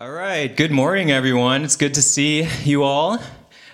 [0.00, 0.56] All right.
[0.56, 1.64] Good morning, everyone.
[1.64, 3.18] It's good to see you all.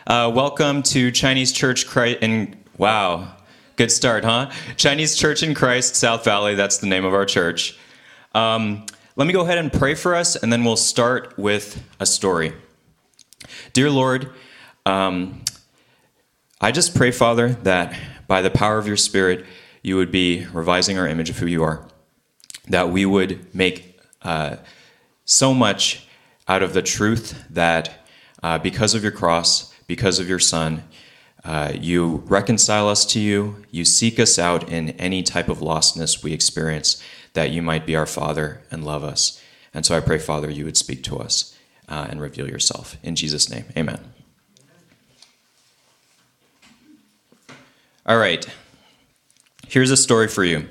[0.06, 3.36] Uh, welcome to Chinese Church Christ in wow,
[3.76, 4.50] good start, huh?
[4.78, 6.54] Chinese Church in Christ, South Valley.
[6.54, 7.78] That's the name of our church.
[8.34, 12.06] Um, let me go ahead and pray for us, and then we'll start with a
[12.06, 12.54] story.
[13.74, 14.30] Dear Lord,
[14.86, 15.42] um,
[16.58, 17.94] I just pray, Father, that
[18.26, 19.44] by the power of your Spirit,
[19.82, 21.86] you would be revising our image of who you are,
[22.66, 24.56] that we would make uh,
[25.26, 26.03] so much
[26.46, 28.04] out of the truth that
[28.42, 30.84] uh, because of your cross, because of your Son,
[31.44, 36.22] uh, you reconcile us to you, you seek us out in any type of lostness
[36.22, 37.02] we experience,
[37.34, 39.42] that you might be our Father and love us.
[39.74, 41.56] And so I pray, Father, you would speak to us
[41.88, 42.96] uh, and reveal yourself.
[43.02, 44.00] In Jesus' name, amen.
[48.06, 48.46] All right,
[49.66, 50.68] here's a story for you.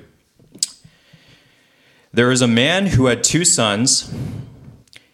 [2.12, 4.12] There was a man who had two sons,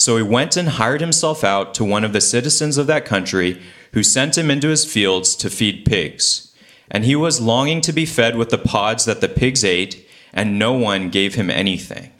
[0.00, 3.60] So he went and hired himself out to one of the citizens of that country,
[3.92, 6.56] who sent him into his fields to feed pigs.
[6.90, 10.58] And he was longing to be fed with the pods that the pigs ate, and
[10.58, 12.12] no one gave him anything.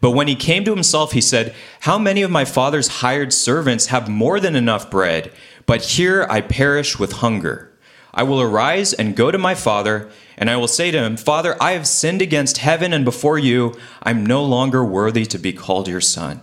[0.00, 3.86] But when he came to himself, he said, How many of my father's hired servants
[3.86, 5.30] have more than enough bread,
[5.66, 7.78] but here I perish with hunger?
[8.12, 11.56] I will arise and go to my father, and I will say to him, Father,
[11.62, 13.78] I have sinned against heaven and before you.
[14.02, 16.42] I'm no longer worthy to be called your son.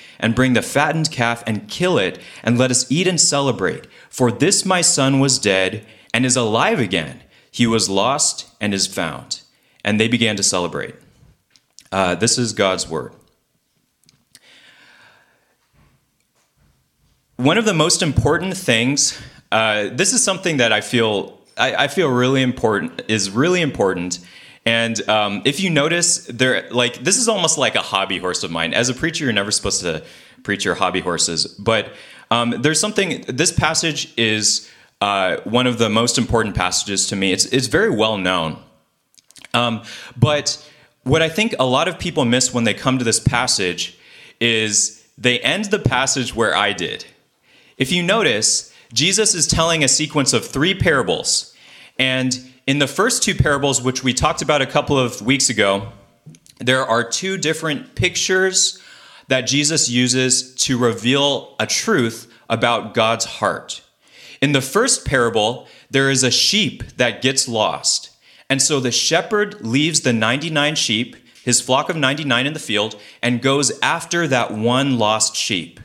[0.21, 3.87] and bring the fattened calf and kill it, and let us eat and celebrate.
[4.09, 7.23] For this my son was dead and is alive again.
[7.51, 9.41] He was lost and is found.
[9.83, 10.95] And they began to celebrate.
[11.91, 13.13] Uh, this is God's word.
[17.35, 19.19] One of the most important things,
[19.51, 24.19] uh, this is something that I feel I, I feel really important is really important.
[24.65, 28.51] And um, if you notice, there like this is almost like a hobby horse of
[28.51, 28.73] mine.
[28.73, 30.03] As a preacher, you're never supposed to
[30.43, 31.93] preach your hobby horses, but
[32.29, 33.23] um, there's something.
[33.27, 34.69] This passage is
[35.01, 37.31] uh, one of the most important passages to me.
[37.31, 38.61] It's it's very well known,
[39.55, 39.81] um,
[40.15, 40.67] but
[41.03, 43.97] what I think a lot of people miss when they come to this passage
[44.39, 47.05] is they end the passage where I did.
[47.77, 51.55] If you notice, Jesus is telling a sequence of three parables.
[51.97, 55.91] And in the first two parables, which we talked about a couple of weeks ago,
[56.57, 58.81] there are two different pictures
[59.27, 63.81] that Jesus uses to reveal a truth about God's heart.
[64.41, 68.11] In the first parable, there is a sheep that gets lost.
[68.49, 72.95] And so the shepherd leaves the 99 sheep, his flock of 99 in the field,
[73.21, 75.81] and goes after that one lost sheep.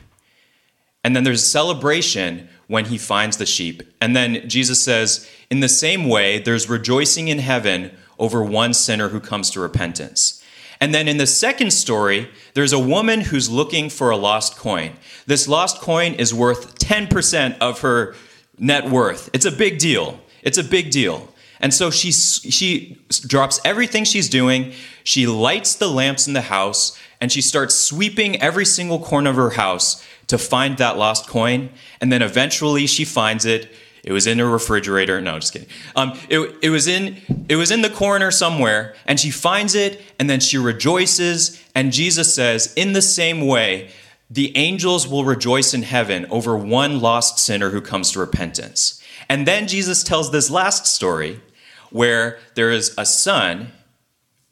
[1.03, 3.83] And then there's a celebration when he finds the sheep.
[3.99, 9.09] And then Jesus says, In the same way, there's rejoicing in heaven over one sinner
[9.09, 10.43] who comes to repentance.
[10.79, 14.93] And then in the second story, there's a woman who's looking for a lost coin.
[15.25, 18.15] This lost coin is worth 10% of her
[18.59, 19.29] net worth.
[19.33, 20.19] It's a big deal.
[20.43, 21.33] It's a big deal.
[21.59, 24.73] And so she, she drops everything she's doing.
[25.03, 29.35] She lights the lamps in the house and she starts sweeping every single corner of
[29.37, 31.69] her house to find that lost coin.
[32.01, 33.71] And then eventually she finds it.
[34.03, 35.19] It was in a refrigerator.
[35.21, 35.67] No, just kidding.
[35.95, 37.17] Um, it, it, was in,
[37.49, 41.61] it was in the corner somewhere, and she finds it, and then she rejoices.
[41.75, 43.89] And Jesus says, In the same way,
[44.29, 49.01] the angels will rejoice in heaven over one lost sinner who comes to repentance.
[49.29, 51.41] And then Jesus tells this last story
[51.89, 53.71] where there is a son,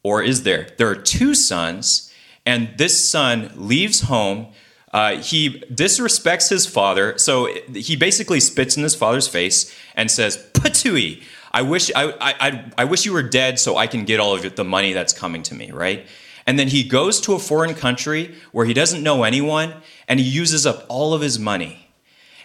[0.03, 0.69] or is there?
[0.77, 2.13] There are two sons,
[2.45, 4.47] and this son leaves home
[4.93, 10.37] uh, he disrespects his father, so he basically spits in his father's face and says,
[10.53, 11.21] "Patui,
[11.51, 14.55] I wish I, I, I wish you were dead so I can get all of
[14.55, 16.05] the money that's coming to me." Right?
[16.47, 19.73] And then he goes to a foreign country where he doesn't know anyone,
[20.07, 21.89] and he uses up all of his money.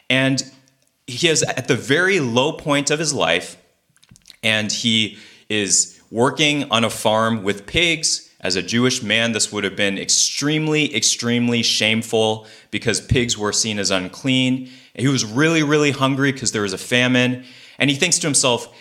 [0.08, 0.42] And
[1.06, 3.56] he is at the very low point of his life,
[4.42, 8.29] and he is working on a farm with pigs.
[8.40, 13.78] As a Jewish man, this would have been extremely, extremely shameful because pigs were seen
[13.78, 14.70] as unclean.
[14.94, 17.44] He was really, really hungry because there was a famine.
[17.78, 18.74] And he thinks to himself,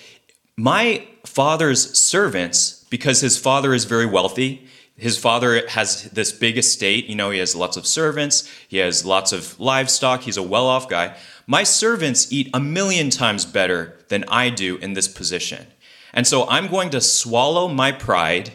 [0.55, 4.65] My father's servants, because his father is very wealthy,
[4.95, 7.07] his father has this big estate.
[7.07, 10.67] You know, he has lots of servants, he has lots of livestock, he's a well
[10.67, 11.15] off guy.
[11.47, 15.67] My servants eat a million times better than I do in this position.
[16.13, 18.51] And so I'm going to swallow my pride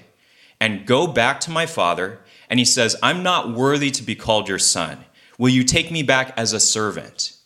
[0.60, 2.20] and go back to my father.
[2.48, 5.04] And he says, I'm not worthy to be called your son.
[5.38, 7.36] Will you take me back as a servant?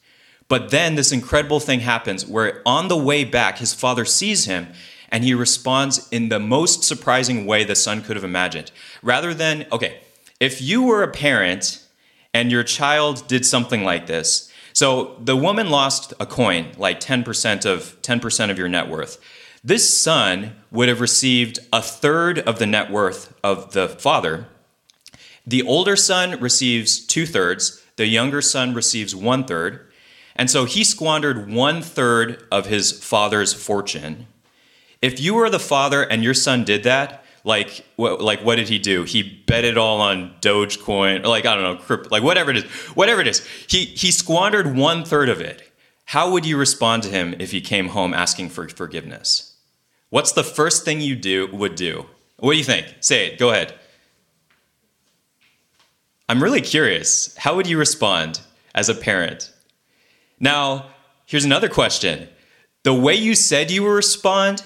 [0.49, 4.69] But then this incredible thing happens where on the way back, his father sees him
[5.11, 8.71] and he responds in the most surprising way the son could have imagined.
[9.03, 10.01] Rather than, okay,
[10.41, 11.85] if you were a parent
[12.35, 17.67] and your child did something like this, so the woman lost a coin, like 10%
[17.67, 19.19] of 10% of your net worth.
[19.65, 24.47] This son would have received a third of the net worth of the father.
[25.47, 29.85] The older son receives two thirds, the younger son receives one third.
[30.37, 34.29] And so he squandered one third of his father's fortune.
[35.03, 38.69] If you were the father and your son did that, like what, like what did
[38.69, 39.03] he do?
[39.03, 42.59] He bet it all on Dogecoin, or like I don't know, crypto, like whatever it
[42.59, 42.65] is,
[42.95, 43.45] whatever it is.
[43.67, 45.68] He he squandered one third of it.
[46.09, 49.55] How would you respond to him if he came home asking for forgiveness?
[50.09, 52.07] What's the first thing you do would do?
[52.39, 52.87] What do you think?
[53.01, 53.39] Say it.
[53.39, 53.75] Go ahead.
[56.27, 57.37] I'm really curious.
[57.37, 58.41] How would you respond
[58.75, 59.53] as a parent?
[60.41, 60.87] Now,
[61.27, 62.29] here's another question.
[62.85, 64.63] The way you said you would respond,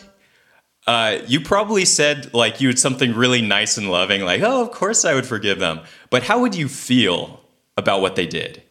[0.86, 4.70] uh, you probably said like you had something really nice and loving, like, oh, of
[4.70, 5.80] course I would forgive them.
[6.08, 7.40] But how would you feel
[7.76, 8.62] about what they did?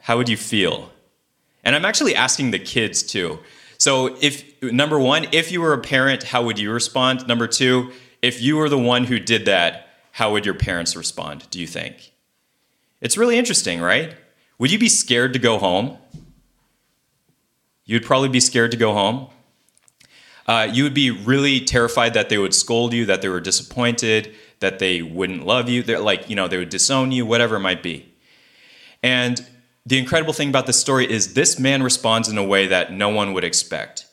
[0.00, 0.89] How would you feel?
[1.64, 3.38] And I'm actually asking the kids too.
[3.78, 7.26] So, if number one, if you were a parent, how would you respond?
[7.26, 11.48] Number two, if you were the one who did that, how would your parents respond,
[11.50, 12.12] do you think?
[13.00, 14.14] It's really interesting, right?
[14.58, 15.96] Would you be scared to go home?
[17.86, 19.28] You'd probably be scared to go home.
[20.46, 24.34] Uh, you would be really terrified that they would scold you, that they were disappointed,
[24.58, 27.60] that they wouldn't love you, They're like, you know, they would disown you, whatever it
[27.60, 28.12] might be.
[29.02, 29.44] And
[29.86, 33.08] the incredible thing about this story is this man responds in a way that no
[33.08, 34.06] one would expect.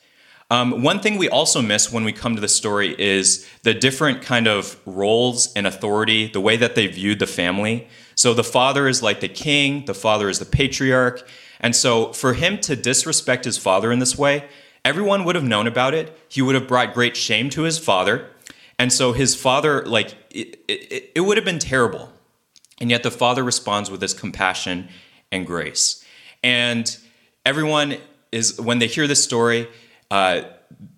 [0.50, 4.22] Um, one thing we also miss when we come to the story is the different
[4.22, 7.88] kind of roles and authority, the way that they viewed the family.
[8.16, 11.28] So the father is like the king, the father is the patriarch.
[11.60, 14.46] And so for him to disrespect his father in this way,
[14.86, 16.18] everyone would have known about it.
[16.30, 18.30] He would have brought great shame to his father.
[18.80, 22.14] And so his father, like, it, it, it would have been terrible.
[22.80, 24.88] And yet the father responds with this compassion
[25.32, 26.04] and grace.
[26.44, 26.98] And
[27.46, 27.98] everyone
[28.32, 29.68] is, when they hear this story,
[30.12, 30.42] uh,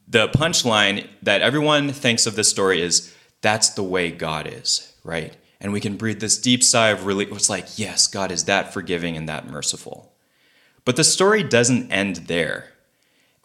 [0.08, 5.36] the punchline that everyone thinks of this story is that's the way God is, right?
[5.62, 7.32] And we can breathe this deep sigh of relief.
[7.32, 10.12] It's like, yes, God is that forgiving and that merciful.
[10.86, 12.72] But the story doesn't end there.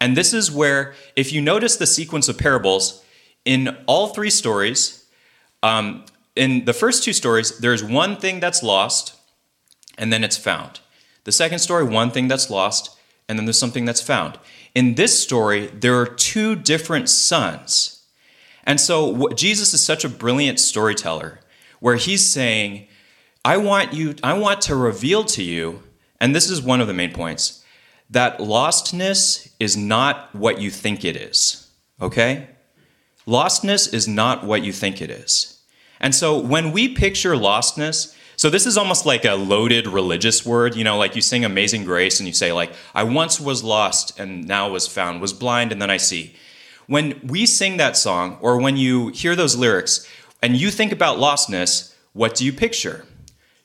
[0.00, 3.02] And this is where, if you notice the sequence of parables,
[3.44, 5.04] in all three stories,
[5.62, 6.04] um,
[6.34, 9.14] in the first two stories, there's one thing that's lost,
[9.98, 10.80] and then it's found.
[11.24, 12.98] The second story, one thing that's lost,
[13.28, 14.38] and then there's something that's found.
[14.74, 18.02] In this story, there are two different sons.
[18.64, 21.40] And so Jesus is such a brilliant storyteller
[21.80, 22.86] where he's saying,
[23.44, 25.82] I want you, I want to reveal to you,
[26.20, 27.62] and this is one of the main points,
[28.10, 31.68] that lostness is not what you think it is.
[32.00, 32.48] Okay?
[33.26, 35.60] Lostness is not what you think it is.
[36.00, 40.74] And so when we picture lostness, so this is almost like a loaded religious word,
[40.74, 44.18] you know, like you sing Amazing Grace and you say like I once was lost
[44.18, 46.34] and now was found, was blind and then I see.
[46.86, 50.08] When we sing that song or when you hear those lyrics
[50.42, 53.06] and you think about lostness, what do you picture?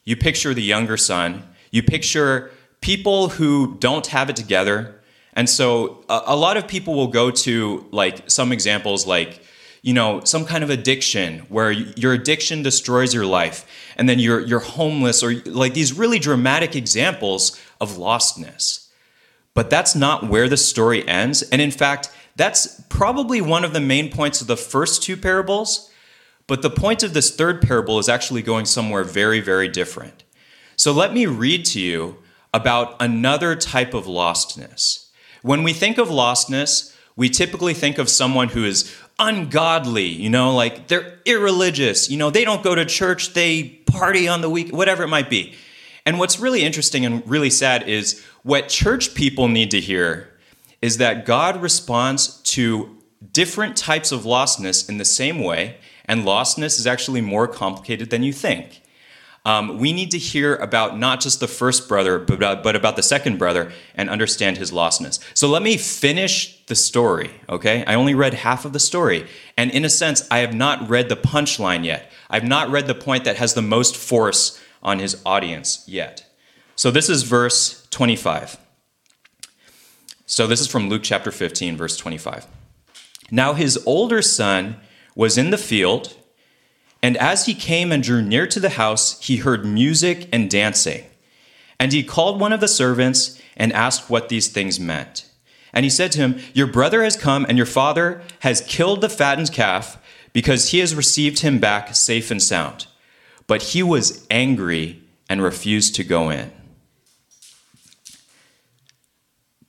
[0.06, 5.02] You picture the younger son, you picture people who don't have it together.
[5.34, 9.42] And so a, a lot of people will go to like some examples like
[9.82, 14.42] you know some kind of addiction where your addiction destroys your life and then you're
[14.42, 18.88] you're homeless or like these really dramatic examples of lostness.
[19.54, 21.42] But that's not where the story ends.
[21.44, 25.90] And in fact that's probably one of the main points of the first two parables
[26.48, 30.24] but the point of this third parable is actually going somewhere very very different.
[30.76, 32.18] So let me read to you
[32.54, 35.10] about another type of lostness.
[35.42, 40.56] When we think of lostness we typically think of someone who is ungodly, you know,
[40.56, 44.74] like they're irreligious, you know, they don't go to church, they party on the week,
[44.74, 45.54] whatever it might be.
[46.06, 50.30] And what's really interesting and really sad is what church people need to hear
[50.82, 52.98] is that God responds to
[53.34, 58.24] different types of lostness in the same way, and lostness is actually more complicated than
[58.24, 58.82] you think.
[59.46, 62.96] Um, we need to hear about not just the first brother, but about, but about
[62.96, 65.20] the second brother and understand his lostness.
[65.34, 67.86] So let me finish the story, okay?
[67.86, 69.28] I only read half of the story.
[69.58, 72.12] And in a sense, I have not read the punchline yet.
[72.30, 76.26] I've not read the point that has the most force on his audience yet.
[76.76, 78.58] So this is verse 25.
[80.26, 82.46] So this is from Luke chapter 15, verse 25.
[83.32, 84.78] Now his older son
[85.16, 86.16] was in the field,
[87.02, 91.06] and as he came and drew near to the house, he heard music and dancing.
[91.80, 95.30] And he called one of the servants and asked what these things meant.
[95.74, 99.10] And he said to him, Your brother has come, and your father has killed the
[99.10, 99.98] fattened calf,
[100.34, 102.88] because he has received him back safe and sound.
[103.48, 106.52] But he was angry and refused to go in.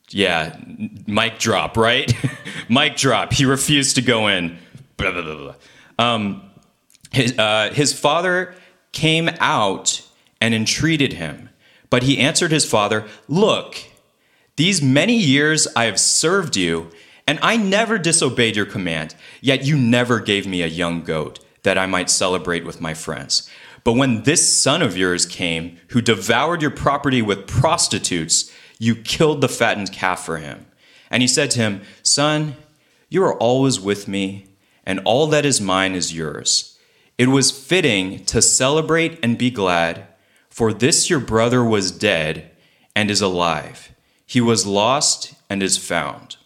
[0.08, 0.58] Yeah,
[1.06, 2.12] mic drop, right?
[2.68, 3.32] mic drop.
[3.32, 4.58] He refused to go in.
[4.96, 5.54] Blah, blah, blah,
[5.98, 6.49] um,
[7.12, 8.54] his, uh, his father
[8.92, 10.02] came out
[10.40, 11.50] and entreated him,
[11.90, 13.76] but he answered his father, Look,
[14.56, 16.90] these many years I have served you,
[17.26, 21.78] and I never disobeyed your command, yet you never gave me a young goat that
[21.78, 23.48] I might celebrate with my friends.
[23.84, 29.40] But when this son of yours came, who devoured your property with prostitutes, you killed
[29.40, 30.66] the fattened calf for him.
[31.10, 32.56] And he said to him, Son,
[33.08, 34.46] you are always with me,
[34.84, 36.69] and all that is mine is yours.
[37.20, 40.06] It was fitting to celebrate and be glad,
[40.48, 42.50] for this your brother was dead
[42.96, 43.92] and is alive.
[44.24, 46.38] He was lost and is found.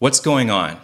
[0.00, 0.80] What's going on?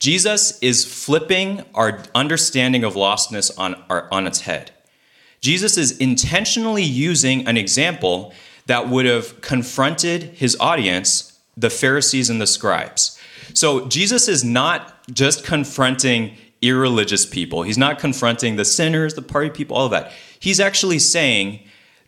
[0.00, 4.72] Jesus is flipping our understanding of lostness on, our, on its head.
[5.40, 8.34] Jesus is intentionally using an example
[8.66, 13.15] that would have confronted his audience, the Pharisees and the scribes.
[13.54, 19.50] So Jesus is not just confronting irreligious people, he's not confronting the sinners, the party
[19.50, 20.12] people, all of that.
[20.40, 21.60] He's actually saying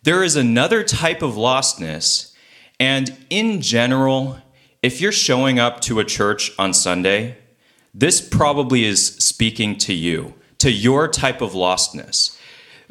[0.02, 2.34] there is another type of lostness,
[2.80, 4.38] and in general,
[4.82, 7.36] if you're showing up to a church on Sunday,
[7.92, 12.38] this probably is speaking to you, to your type of lostness.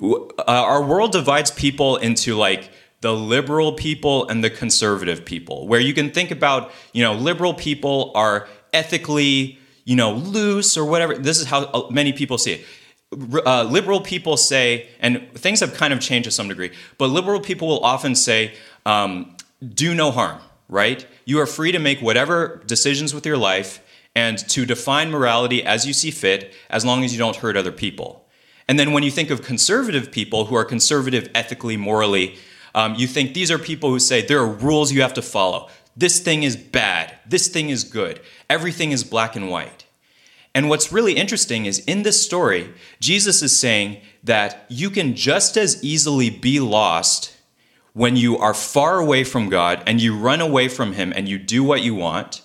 [0.01, 2.69] Uh, our world divides people into like
[3.01, 7.53] the liberal people and the conservative people where you can think about you know liberal
[7.53, 11.17] people are ethically you know loose or whatever.
[11.17, 12.65] This is how uh, many people see it.
[13.45, 17.39] Uh, liberal people say and things have kind of changed to some degree but liberal
[17.39, 18.53] people will often say
[18.85, 19.33] um,
[19.73, 21.05] do no harm right?
[21.25, 23.83] You are free to make whatever decisions with your life
[24.15, 27.71] and to define morality as you see fit as long as you don't hurt other
[27.71, 28.25] people.
[28.67, 32.37] And then when you think of conservative people who are conservative ethically, morally,
[32.77, 35.67] um, you think these are people who say there are rules you have to follow.
[35.95, 37.11] This thing is bad.
[37.25, 38.21] This thing is good.
[38.51, 39.85] Everything is black and white.
[40.53, 45.57] And what's really interesting is in this story, Jesus is saying that you can just
[45.57, 47.35] as easily be lost
[47.93, 51.39] when you are far away from God and you run away from Him and you
[51.39, 52.43] do what you want.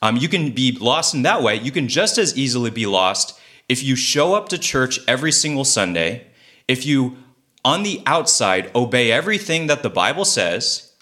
[0.00, 1.56] Um, you can be lost in that way.
[1.56, 5.64] You can just as easily be lost if you show up to church every single
[5.64, 6.26] Sunday,
[6.68, 7.18] if you,
[7.64, 10.92] on the outside, obey everything that the Bible says,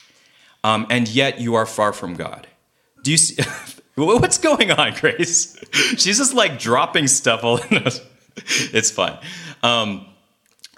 [0.65, 2.47] um, and yet you are far from God.
[3.03, 3.43] Do you see?
[3.95, 5.57] What's going on, Grace?
[5.73, 8.01] She's just like dropping stuff all in us.
[8.75, 9.19] It's fun.
[9.63, 10.07] Um,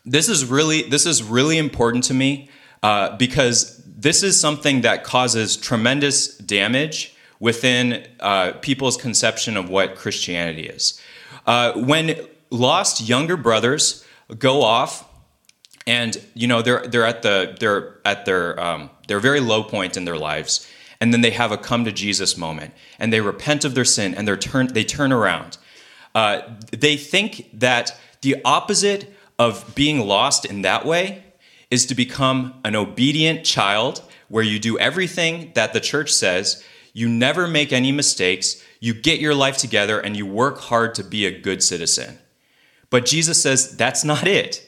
[0.04, 2.50] this is really this is really important to me
[2.84, 9.96] uh, because this is something that causes tremendous damage within uh, people's conception of what
[9.96, 11.00] Christianity is.
[11.46, 12.14] Uh, when
[12.50, 14.04] lost younger brothers
[14.38, 15.07] go off
[15.88, 19.96] and you know they're they're at the they're at their um, their very low point
[19.96, 20.68] in their lives.
[21.00, 22.74] And then they have a come to jesus moment.
[22.98, 25.56] And they repent of their sin and they turn they turn around.
[26.14, 31.24] Uh, they think that the opposite of being lost in that way
[31.70, 36.62] is to become an obedient child where you do everything that the church says.
[36.92, 38.62] You never make any mistakes.
[38.80, 42.18] You get your life together and you work hard to be a good citizen.
[42.90, 44.67] But Jesus says that's not it.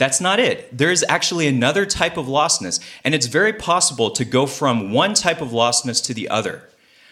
[0.00, 0.74] That's not it.
[0.78, 5.12] There is actually another type of lostness, and it's very possible to go from one
[5.12, 6.70] type of lostness to the other,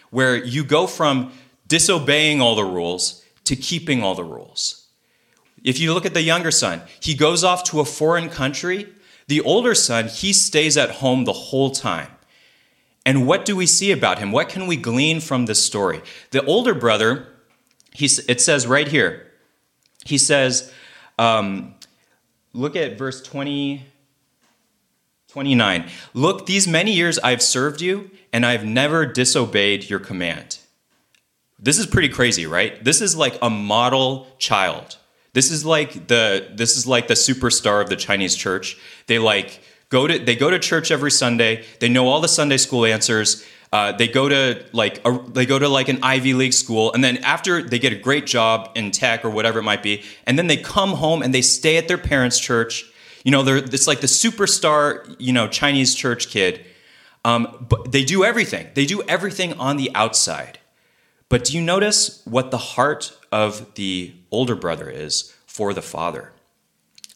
[0.09, 1.31] where you go from
[1.67, 4.87] disobeying all the rules to keeping all the rules.
[5.63, 8.91] If you look at the younger son, he goes off to a foreign country.
[9.27, 12.09] The older son, he stays at home the whole time.
[13.05, 14.31] And what do we see about him?
[14.31, 16.01] What can we glean from this story?
[16.31, 17.27] The older brother,
[17.93, 19.27] he, it says right here,
[20.05, 20.73] he says,
[21.19, 21.75] Um,
[22.53, 23.85] look at verse 20,
[25.29, 25.89] 29.
[26.13, 30.59] Look, these many years I've served you, and I've never disobeyed your command.
[31.59, 32.81] This is pretty crazy, right?
[32.83, 34.97] This is like a model child.
[35.33, 38.77] This is like the this is like the superstar of the Chinese church.
[39.07, 41.65] They like go to they go to church every Sunday.
[41.79, 43.45] They know all the Sunday school answers.
[43.71, 47.03] Uh, they go to like a, they go to like an Ivy League school, and
[47.03, 50.39] then after they get a great job in tech or whatever it might be, and
[50.39, 52.91] then they come home and they stay at their parents' church.
[53.23, 56.65] You know, they're it's like the superstar you know Chinese church kid.
[57.25, 58.67] Um, but they do everything.
[58.73, 60.59] They do everything on the outside.
[61.27, 66.31] But do you notice what the heart of the older brother is for the father?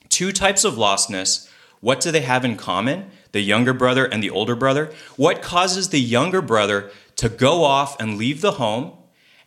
[0.09, 1.49] Two types of lostness.
[1.79, 3.09] What do they have in common?
[3.33, 4.93] The younger brother and the older brother.
[5.17, 8.93] What causes the younger brother to go off and leave the home?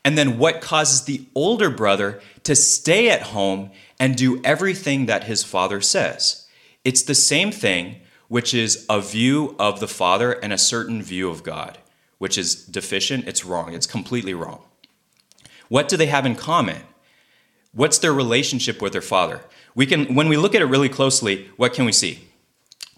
[0.04, 5.24] And then what causes the older brother to stay at home and do everything that
[5.24, 6.46] his father says?
[6.84, 7.96] It's the same thing,
[8.28, 11.78] which is a view of the father and a certain view of God
[12.18, 13.74] which is deficient, it's wrong.
[13.74, 14.62] It's completely wrong.
[15.68, 16.82] What do they have in common?
[17.72, 19.42] What's their relationship with their father?
[19.74, 22.25] We can when we look at it really closely, what can we see?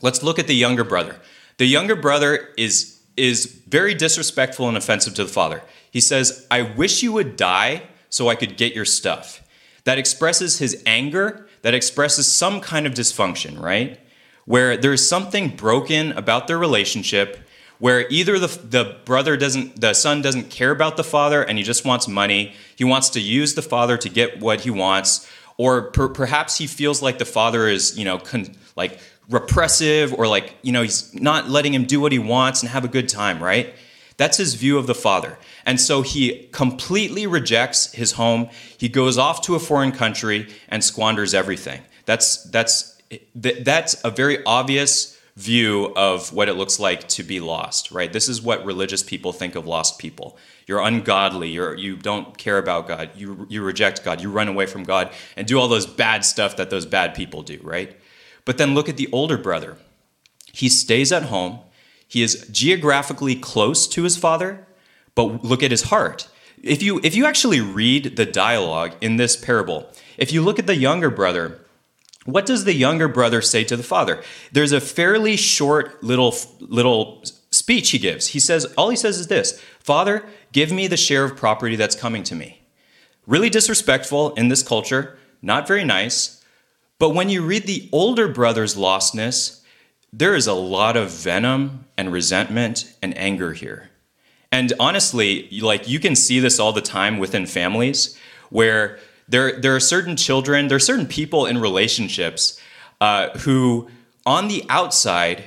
[0.01, 1.17] Let's look at the younger brother.
[1.57, 5.63] The younger brother is is very disrespectful and offensive to the father.
[5.91, 9.43] He says, "I wish you would die so I could get your stuff."
[9.85, 13.99] That expresses his anger, that expresses some kind of dysfunction, right?
[14.45, 20.23] Where there's something broken about their relationship where either the, the brother doesn't the son
[20.23, 23.63] doesn't care about the father and he just wants money he wants to use the
[23.63, 27.99] father to get what he wants or per, perhaps he feels like the father is
[27.99, 32.13] you know con, like repressive or like you know he's not letting him do what
[32.13, 33.75] he wants and have a good time right?
[34.17, 35.39] That's his view of the father.
[35.65, 38.49] And so he completely rejects his home.
[38.77, 41.83] He goes off to a foreign country and squanders everything.
[42.05, 43.01] That's that's
[43.35, 48.13] that's a very obvious view of what it looks like to be lost, right?
[48.13, 50.37] This is what religious people think of lost people.
[50.67, 54.67] You're ungodly, you're, you don't care about God, you, you reject God, you run away
[54.67, 57.97] from God, and do all those bad stuff that those bad people do, right?
[58.49, 59.77] But then look at the older brother.
[60.55, 61.59] He stays at home,
[62.09, 64.67] he is geographically close to his father,
[65.15, 66.31] but look at his heart.
[66.63, 70.67] If you, if you actually read the dialogue in this parable, if you look at
[70.67, 71.61] the younger brother,
[72.25, 74.23] what does the younger brother say to the father?
[74.51, 78.29] There's a fairly short little little speech he gives.
[78.29, 81.95] He says all he says is this, "Father, give me the share of property that's
[81.95, 82.63] coming to me."
[83.27, 86.38] Really disrespectful in this culture, not very nice.
[86.99, 89.63] But when you read the older brother's lostness,
[90.13, 93.91] there is a lot of venom and resentment and anger here.
[94.51, 98.19] And honestly, like you can see this all the time within families
[98.51, 102.59] where there, there are certain children, there are certain people in relationships
[103.01, 103.89] uh, who,
[104.25, 105.45] on the outside,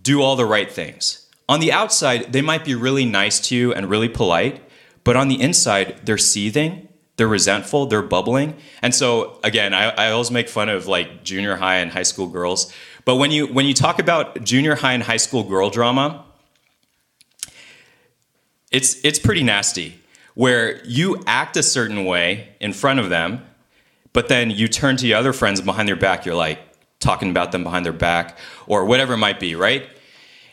[0.00, 1.26] do all the right things.
[1.48, 4.62] On the outside, they might be really nice to you and really polite,
[5.02, 8.56] but on the inside, they're seething, they're resentful, they're bubbling.
[8.82, 12.26] And so, again, I, I always make fun of like junior high and high school
[12.26, 12.72] girls.
[13.04, 16.24] But when you when you talk about junior high and high school girl drama,
[18.70, 20.00] it's it's pretty nasty
[20.36, 23.42] where you act a certain way in front of them,
[24.12, 26.58] but then you turn to your other friends behind their back, you're like
[27.00, 29.88] talking about them behind their back, or whatever it might be, right?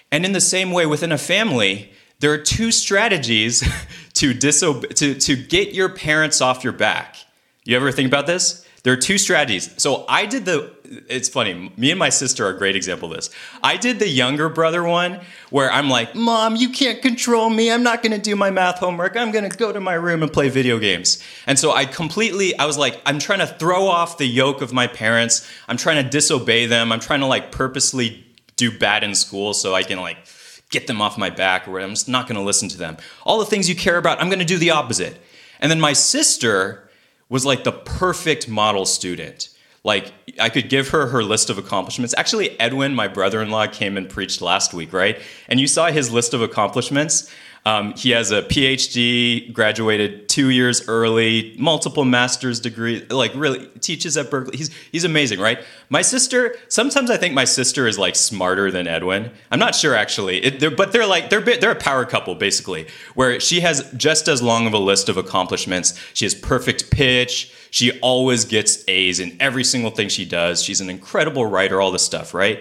[0.09, 1.91] And in the same way, within a family,
[2.23, 3.59] there are two strategies
[4.13, 7.17] to, disobe- to, to get your parents off your back.
[7.65, 8.65] You ever think about this?
[8.83, 9.73] There are two strategies.
[9.75, 10.73] So I did the
[11.09, 11.71] it's funny.
[11.75, 13.29] Me and my sister are a great example of this.
[13.61, 17.71] I did the younger brother one where I'm like, Mom, you can't control me.
[17.71, 19.17] I'm not going to do my math homework.
[19.17, 21.21] I'm going to go to my room and play video games.
[21.47, 24.71] And so I completely, I was like, I'm trying to throw off the yoke of
[24.71, 25.49] my parents.
[25.67, 26.91] I'm trying to disobey them.
[26.91, 28.23] I'm trying to like purposely
[28.55, 30.17] do bad in school so I can like
[30.73, 32.97] get them off my back or I'm just not going to listen to them.
[33.25, 35.17] All the things you care about, I'm going to do the opposite.
[35.61, 36.89] And then my sister
[37.29, 39.47] was like the perfect model student
[39.83, 42.15] like I could give her her list of accomplishments.
[42.17, 45.19] Actually, Edwin, my brother-in-law, came and preached last week, right?
[45.47, 47.29] And you saw his list of accomplishments.
[47.65, 54.17] Um, he has a PhD, graduated two years early, multiple master's degree, like really teaches
[54.17, 54.57] at Berkeley.
[54.57, 55.59] He's he's amazing, right?
[55.89, 59.31] My sister, sometimes I think my sister is like smarter than Edwin.
[59.49, 62.87] I'm not sure actually, it, they're, but they're like they're they're a power couple basically,
[63.15, 65.97] where she has just as long of a list of accomplishments.
[66.13, 67.53] She has perfect pitch.
[67.71, 70.61] She always gets A's in every single thing she does.
[70.61, 72.59] She's an incredible writer, all this stuff, right?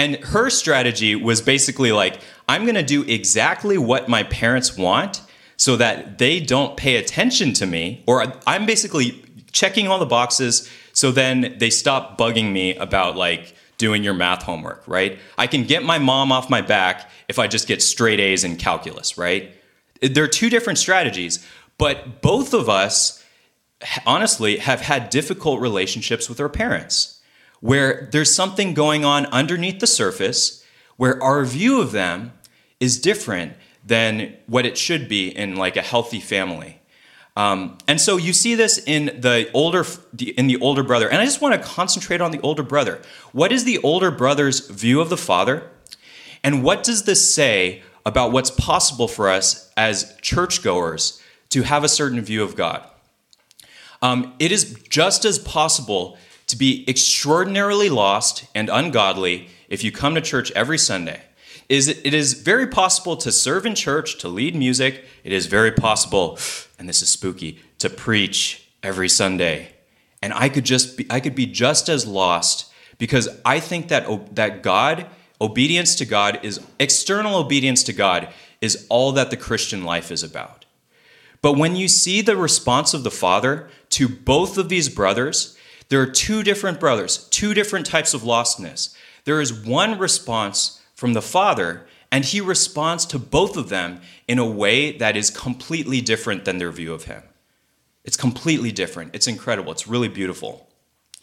[0.00, 5.22] And her strategy was basically like, I'm going to do exactly what my parents want
[5.56, 10.68] so that they don't pay attention to me, or I'm basically checking all the boxes
[10.92, 15.18] So then they stop bugging me about like doing your math homework, right?
[15.38, 18.56] I can get my mom off my back if I just get straight A's in
[18.56, 19.54] calculus, right?
[20.02, 21.46] There are two different strategies,
[21.78, 23.24] but both of us
[24.04, 27.20] honestly have had difficult relationships with our parents
[27.60, 30.64] where there's something going on underneath the surface
[30.96, 32.32] where our view of them
[32.80, 33.52] is different
[33.84, 36.80] than what it should be in like a healthy family.
[37.36, 39.84] Um, and so you see this in the older
[40.36, 43.00] in the older brother, and I just want to concentrate on the older brother.
[43.32, 45.70] What is the older brother's view of the father,
[46.42, 51.88] and what does this say about what's possible for us as churchgoers to have a
[51.88, 52.84] certain view of God?
[54.02, 60.14] Um, it is just as possible to be extraordinarily lost and ungodly if you come
[60.16, 61.22] to church every Sunday
[61.70, 65.04] is it is very possible to serve in church, to lead music.
[65.22, 66.36] It is very possible,
[66.78, 69.68] and this is spooky, to preach every Sunday.
[70.20, 74.34] And I could just be, I could be just as lost because I think that
[74.34, 75.06] that God,
[75.40, 78.28] obedience to God is external obedience to God
[78.60, 80.64] is all that the Christian life is about.
[81.40, 85.56] But when you see the response of the Father to both of these brothers,
[85.88, 88.94] there are two different brothers, two different types of lostness.
[89.24, 94.38] There is one response from the Father, and he responds to both of them in
[94.38, 97.22] a way that is completely different than their view of him.
[98.04, 99.14] It's completely different.
[99.14, 99.72] It's incredible.
[99.72, 100.68] It's really beautiful.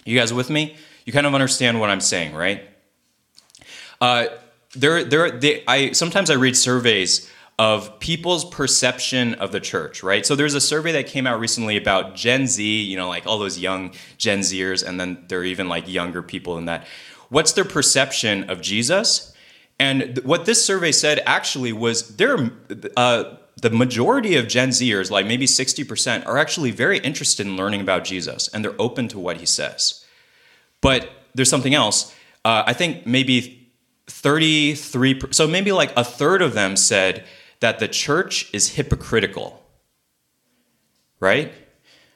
[0.03, 0.77] You guys with me?
[1.05, 2.67] You kind of understand what I'm saying, right?
[4.01, 4.25] Uh,
[4.75, 10.25] there, there, they, I sometimes I read surveys of people's perception of the church, right?
[10.25, 13.37] So there's a survey that came out recently about Gen Z, you know, like all
[13.37, 16.87] those young Gen Zers, and then there are even like younger people in that.
[17.29, 19.35] What's their perception of Jesus?
[19.79, 22.51] And th- what this survey said actually was there,
[22.95, 27.81] uh, the majority of Gen Zers, like maybe 60%, are actually very interested in learning
[27.81, 30.05] about Jesus and they're open to what he says.
[30.81, 32.13] But there's something else.
[32.45, 33.71] Uh, I think maybe
[34.07, 37.25] 33, so maybe like a third of them said
[37.59, 39.63] that the church is hypocritical.
[41.19, 41.51] Right?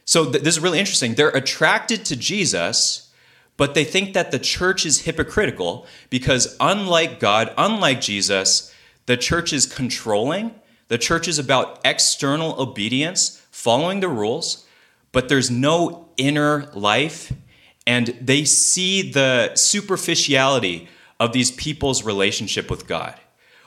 [0.06, 1.15] So th- this is really interesting.
[1.15, 3.11] They're attracted to Jesus
[3.58, 8.74] but they think that the church is hypocritical because, unlike God, unlike Jesus,
[9.06, 10.56] the church is controlling.
[10.88, 14.66] The church is about external obedience, following the rules,
[15.12, 17.34] but there's no inner life.
[17.88, 20.88] And they see the superficiality
[21.20, 23.16] of these people's relationship with God.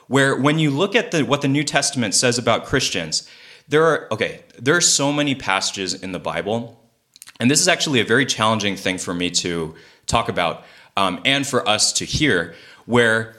[0.07, 3.27] Where when you look at the, what the New Testament says about Christians,
[3.67, 6.84] there are, okay, there are so many passages in the Bible
[7.39, 10.63] and this is actually a very challenging thing for me to talk about
[10.95, 13.35] um, and for us to hear, where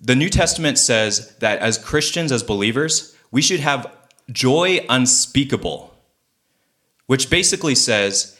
[0.00, 3.92] the New Testament says that as Christians, as believers, we should have
[4.30, 5.94] joy unspeakable,
[7.06, 8.38] which basically says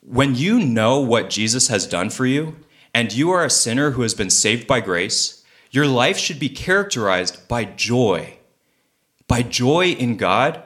[0.00, 2.56] when you know what Jesus has done for you
[2.94, 6.48] and you are a sinner who has been saved by grace, your life should be
[6.48, 8.38] characterized by joy,
[9.28, 10.62] by joy in God,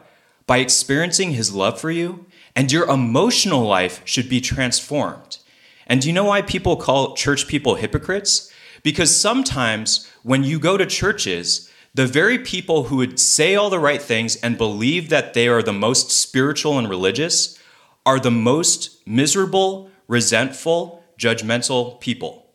[0.47, 2.27] by experiencing his love for you
[2.61, 5.39] and your emotional life should be transformed.
[5.87, 8.53] And do you know why people call church people hypocrites?
[8.83, 13.79] Because sometimes when you go to churches, the very people who would say all the
[13.79, 17.59] right things and believe that they are the most spiritual and religious
[18.05, 22.53] are the most miserable, resentful, judgmental people.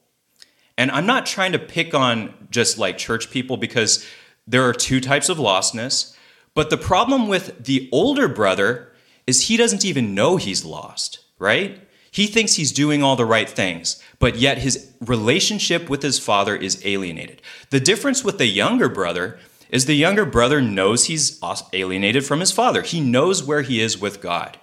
[0.78, 4.06] And I'm not trying to pick on just like church people because
[4.46, 6.16] there are two types of lostness.
[6.54, 8.92] But the problem with the older brother
[9.28, 11.82] is he doesn't even know he's lost, right?
[12.12, 16.56] He thinks he's doing all the right things, but yet his relationship with his father
[16.56, 17.42] is alienated.
[17.72, 19.38] The difference with the younger brother
[19.70, 21.40] is the younger brother knows he's
[21.74, 22.84] alienated from his father.
[22.84, 24.58] He knows where he is with God.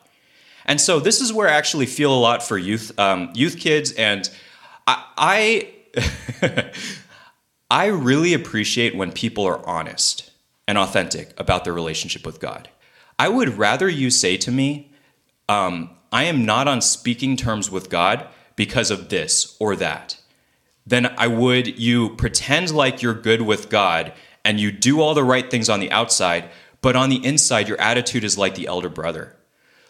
[0.65, 3.93] And so this is where I actually feel a lot for youth, um, youth kids,
[3.93, 4.31] and
[4.87, 5.69] I,
[6.45, 6.73] I,
[7.71, 10.31] I really appreciate when people are honest
[10.69, 12.69] and authentic about their relationship with God.
[13.19, 14.93] I would rather you say to me,
[15.49, 20.21] um, I am not on speaking terms with God because of this or that,
[20.87, 24.13] than I would you pretend like you're good with God
[24.45, 27.81] and you do all the right things on the outside, but on the inside, your
[27.81, 29.37] attitude is like the elder brother.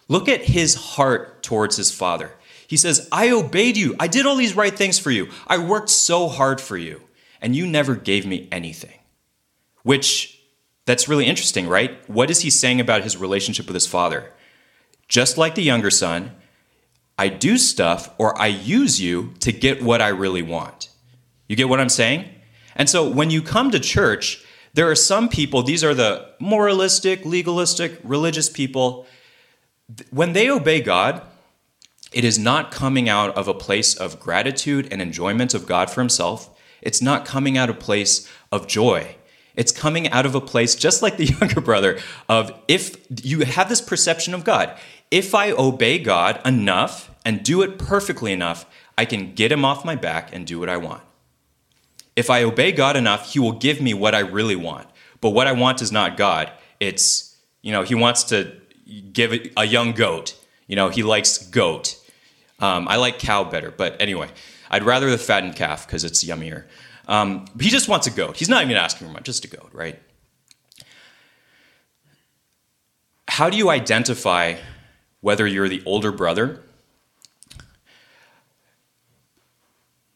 [0.09, 2.33] Look at his heart towards his father.
[2.67, 3.97] He says, I obeyed you.
[3.99, 5.29] I did all these right things for you.
[5.47, 7.03] I worked so hard for you,
[7.41, 8.99] and you never gave me anything.
[9.83, 10.32] Which
[10.85, 12.09] that's really interesting, right?
[12.09, 14.33] What is he saying about his relationship with his father?
[15.09, 16.33] Just like the younger son,
[17.19, 20.89] I do stuff or I use you to get what I really want.
[21.49, 22.29] You get what I'm saying?
[22.75, 27.25] And so when you come to church, there are some people, these are the moralistic,
[27.25, 29.07] legalistic, religious people.
[30.11, 31.23] When they obey God,
[32.13, 36.01] it is not coming out of a place of gratitude and enjoyment of God for
[36.01, 36.59] himself.
[36.81, 39.17] It's not coming out of a place of joy.
[39.57, 43.69] It's coming out of a place just like the younger brother of if you have
[43.69, 44.77] this perception of God,
[45.11, 49.85] if I obey God enough and do it perfectly enough, I can get him off
[49.85, 51.03] my back and do what I want.
[52.15, 54.89] If I obey God enough, he will give me what I really want.
[55.21, 56.51] But what I want is not God.
[56.81, 58.53] It's, you know, he wants to
[59.13, 60.35] give a young goat.
[60.67, 61.97] You know, he likes goat.
[62.59, 64.29] Um, I like cow better, but anyway,
[64.71, 66.65] I'd rather the fattened calf because it's yummier.
[67.13, 68.39] Um, he just wants a goat.
[68.39, 70.01] He's not even asking for much, just a goat, right?
[73.29, 74.57] How do you identify
[75.21, 76.63] whether you're the older brother?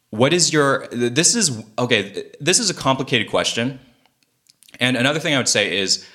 [0.08, 3.78] What is your, this is, okay, this is a complicated question.
[4.80, 6.06] And another thing I would say is,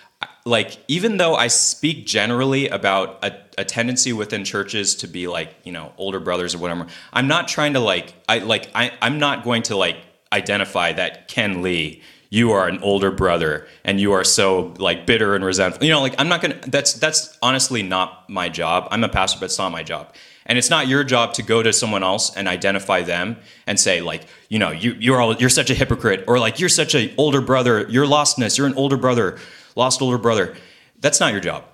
[0.45, 5.53] like, even though I speak generally about a, a tendency within churches to be like,
[5.63, 9.19] you know, older brothers or whatever, I'm not trying to like, I like, I, I'm
[9.19, 9.97] not going to like
[10.31, 15.35] identify that Ken Lee, you are an older brother and you are so like bitter
[15.35, 15.83] and resentful.
[15.83, 18.87] You know, like I'm not gonna that's that's honestly not my job.
[18.89, 20.13] I'm a pastor, but it's not my job.
[20.45, 24.01] And it's not your job to go to someone else and identify them and say,
[24.01, 27.11] like, you know, you you're all you're such a hypocrite, or like you're such an
[27.17, 29.37] older brother, you're lostness, you're an older brother,
[29.75, 30.55] lost older brother.
[30.99, 31.65] That's not your job.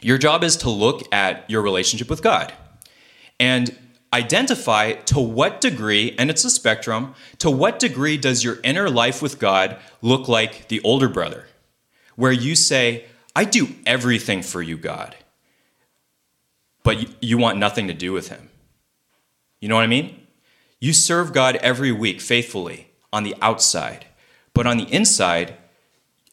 [0.00, 2.52] Your job is to look at your relationship with God.
[3.40, 3.76] And
[4.12, 9.22] identify to what degree, and it's a spectrum, to what degree does your inner life
[9.22, 11.46] with God look like the older brother,
[12.16, 15.16] where you say, I do everything for you, God,
[16.82, 18.50] but you want nothing to do with Him.
[19.60, 20.26] You know what I mean?
[20.80, 24.06] You serve God every week faithfully on the outside,
[24.52, 25.54] but on the inside,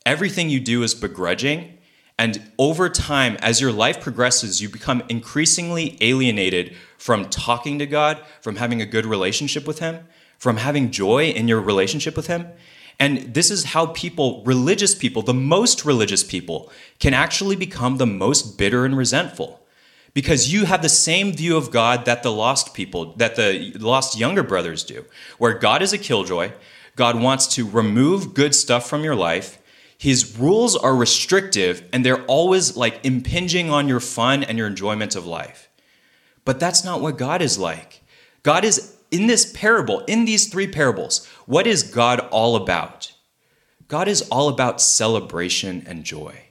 [0.05, 1.77] everything you do is begrudging
[2.19, 8.21] and over time, as your life progresses, you become increasingly alienated from talking to God,
[8.41, 10.05] from having a good relationship with Him,
[10.37, 12.47] from having joy in your relationship with Him.
[12.99, 18.05] And this is how people, religious people, the most religious people, can actually become the
[18.05, 19.65] most bitter and resentful.
[20.13, 24.19] Because you have the same view of God that the lost people, that the lost
[24.19, 25.05] younger brothers do,
[25.37, 26.51] where God is a killjoy,
[26.97, 29.59] God wants to remove good stuff from your life,
[29.97, 35.15] his rules are restrictive and they're always like impinging on your fun and your enjoyment
[35.15, 35.68] of life.
[36.45, 38.03] But that's not what God is like.
[38.43, 43.13] God is in this parable, in these three parables, what is God all about?
[43.87, 46.43] God is all about celebration and joy.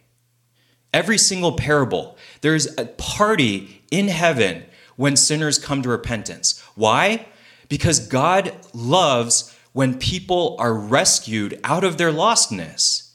[0.93, 4.65] Every single parable, there's a party in heaven
[4.97, 6.61] when sinners come to repentance.
[6.75, 7.27] Why?
[7.69, 13.13] Because God loves when people are rescued out of their lostness.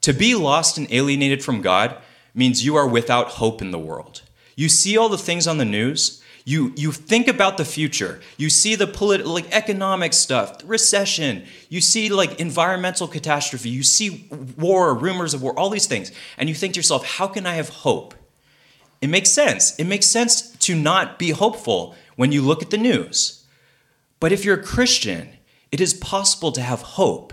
[0.00, 1.96] To be lost and alienated from God
[2.34, 4.22] means you are without hope in the world.
[4.56, 8.20] You see all the things on the news, you you think about the future.
[8.36, 14.28] You see the political like economic stuff, recession, you see like environmental catastrophe, you see
[14.58, 17.54] war, rumors of war, all these things, and you think to yourself, how can I
[17.54, 18.14] have hope?
[19.00, 19.74] It makes sense.
[19.76, 23.44] It makes sense to not be hopeful when you look at the news.
[24.20, 25.28] But if you're a Christian,
[25.72, 27.32] it is possible to have hope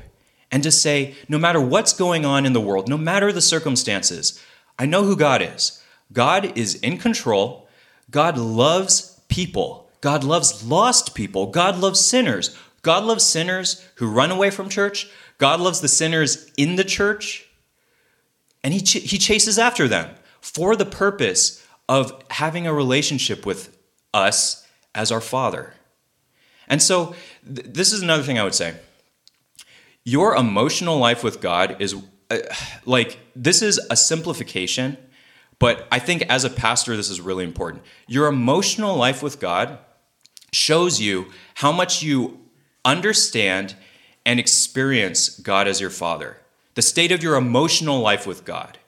[0.52, 4.42] and to say, no matter what's going on in the world, no matter the circumstances,
[4.78, 5.81] I know who God is.
[6.12, 7.68] God is in control.
[8.10, 9.90] God loves people.
[10.02, 11.48] God loves lost people.
[11.48, 12.58] God loves sinners.
[12.82, 15.10] God loves sinners who run away from church.
[15.38, 17.48] God loves the sinners in the church.
[18.64, 23.78] And he, ch- he chases after them for the purpose of having a relationship with
[24.14, 25.74] us as our Father.
[26.68, 28.76] And so, th- this is another thing I would say
[30.04, 31.96] your emotional life with God is
[32.30, 32.38] uh,
[32.86, 34.98] like this is a simplification,
[35.62, 37.84] but I think as a pastor, this is really important.
[38.08, 39.78] Your emotional life with God
[40.52, 42.40] shows you how much you
[42.84, 43.76] understand
[44.26, 46.38] and experience God as your Father,
[46.74, 48.80] the state of your emotional life with God.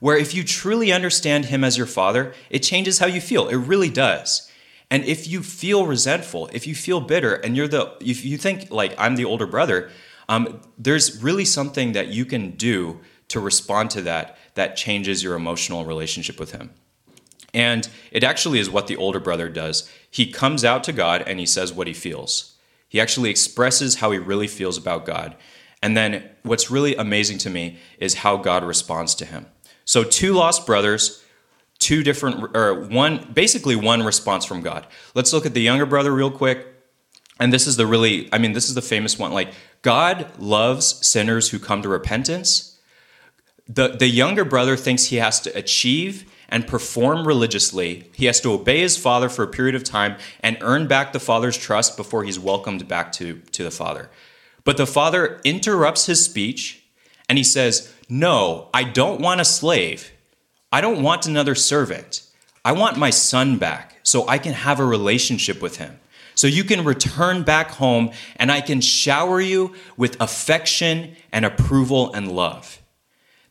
[0.00, 3.48] Where if you truly understand Him as your Father, it changes how you feel.
[3.48, 4.52] It really does.
[4.90, 8.70] And if you feel resentful, if you feel bitter, and you're the, if you think
[8.70, 9.90] like I'm the older brother,
[10.28, 15.36] um, there's really something that you can do to respond to that that changes your
[15.36, 16.70] emotional relationship with him.
[17.54, 19.88] And it actually is what the older brother does.
[20.10, 22.56] He comes out to God and he says what he feels.
[22.88, 25.36] He actually expresses how he really feels about God.
[25.80, 29.46] And then what's really amazing to me is how God responds to him.
[29.84, 31.24] So, two lost brothers,
[31.78, 34.86] two different, or one, basically one response from God.
[35.14, 36.66] Let's look at the younger brother real quick.
[37.38, 39.32] And this is the really, I mean, this is the famous one.
[39.32, 42.77] Like, God loves sinners who come to repentance.
[43.68, 48.10] The, the younger brother thinks he has to achieve and perform religiously.
[48.14, 51.20] He has to obey his father for a period of time and earn back the
[51.20, 54.08] father's trust before he's welcomed back to, to the father.
[54.64, 56.82] But the father interrupts his speech
[57.28, 60.12] and he says, No, I don't want a slave.
[60.72, 62.22] I don't want another servant.
[62.64, 66.00] I want my son back so I can have a relationship with him.
[66.34, 72.12] So you can return back home and I can shower you with affection and approval
[72.12, 72.80] and love.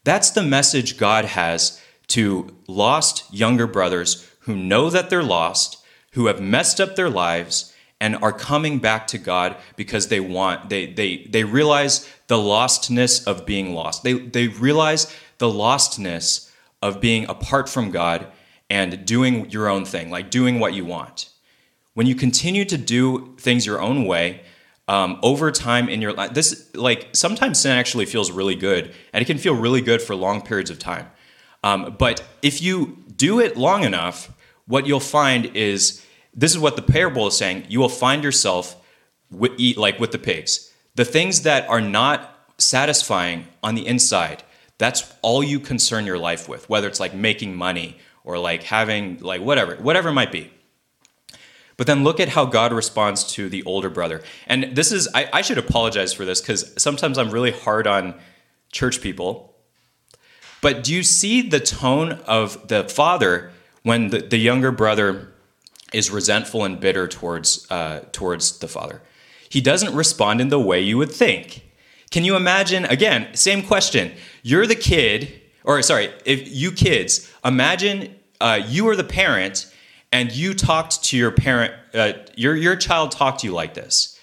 [0.07, 6.27] That's the message God has to lost younger brothers who know that they're lost, who
[6.27, 10.85] have messed up their lives, and are coming back to God because they want they
[10.85, 14.03] they they realize the lostness of being lost.
[14.03, 16.49] They they realize the lostness
[16.81, 18.27] of being apart from God
[18.69, 21.27] and doing your own thing, like doing what you want.
[21.95, 24.39] When you continue to do things your own way,
[24.87, 29.21] um, over time in your life, this like sometimes sin actually feels really good, and
[29.21, 31.07] it can feel really good for long periods of time.
[31.63, 34.31] Um, but if you do it long enough,
[34.67, 37.65] what you'll find is this is what the parable is saying.
[37.67, 38.75] You will find yourself
[39.31, 40.71] with, eat like with the pigs.
[40.95, 44.43] The things that are not satisfying on the inside,
[44.77, 49.17] that's all you concern your life with, whether it's like making money or like having
[49.19, 50.51] like whatever, whatever it might be.
[51.77, 54.23] But then look at how God responds to the older brother.
[54.47, 58.15] And this is, I, I should apologize for this because sometimes I'm really hard on
[58.71, 59.55] church people
[60.61, 63.51] but do you see the tone of the father
[63.83, 65.33] when the, the younger brother
[65.93, 69.01] is resentful and bitter towards, uh, towards the father?
[69.49, 71.63] He doesn't respond in the way you would think.
[72.11, 74.11] Can you imagine, again, same question.
[74.43, 79.73] You're the kid, or sorry, if you kids, imagine uh, you are the parent
[80.11, 84.19] and you talked to your parent, uh, your, your child talked to you like this.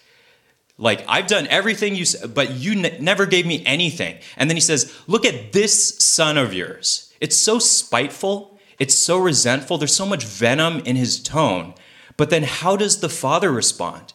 [0.77, 4.19] Like, I've done everything you but you ne- never gave me anything.
[4.37, 7.13] And then he says, Look at this son of yours.
[7.21, 8.59] It's so spiteful.
[8.79, 9.79] It's so resentful.
[9.79, 11.75] There's so much venom in his tone.
[12.17, 14.15] But then how does the father respond?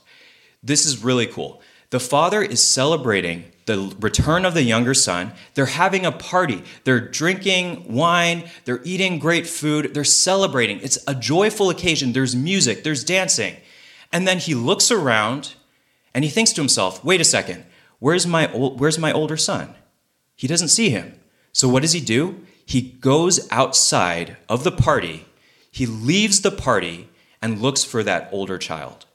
[0.62, 1.62] This is really cool.
[1.92, 5.32] The father is celebrating the return of the younger son.
[5.54, 6.64] They're having a party.
[6.86, 8.50] They're drinking wine.
[8.66, 9.94] They're eating great food.
[9.94, 10.80] They're celebrating.
[10.82, 12.14] It's a joyful occasion.
[12.14, 13.58] There's music, there's dancing.
[14.12, 15.54] And then he looks around
[16.16, 17.64] and he thinks to himself, wait a second,
[18.00, 19.76] where's my, where's my older son?
[20.36, 21.20] He doesn't see him.
[21.52, 22.44] So what does he do?
[22.66, 25.28] He goes outside of the party,
[25.70, 29.06] he leaves the party and looks for that older child.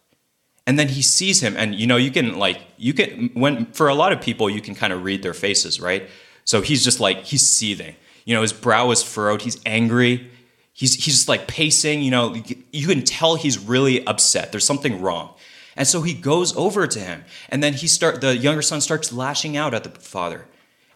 [0.67, 3.89] And then he sees him, and you know, you can like, you can, when, for
[3.89, 6.09] a lot of people, you can kind of read their faces, right?
[6.45, 7.95] So he's just like, he's seething.
[8.25, 10.31] You know, his brow is furrowed, he's angry,
[10.73, 12.35] he's, he's just like pacing, you know,
[12.73, 14.53] you can tell he's really upset.
[14.53, 15.35] There's something wrong.
[15.77, 19.13] And so he goes over to him, and then he start the younger son starts
[19.13, 20.47] lashing out at the father.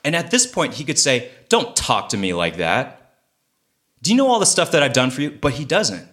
[0.05, 3.17] And at this point, he could say, "Don't talk to me like that."
[4.03, 5.31] Do you know all the stuff that I've done for you?
[5.33, 6.09] But he doesn't.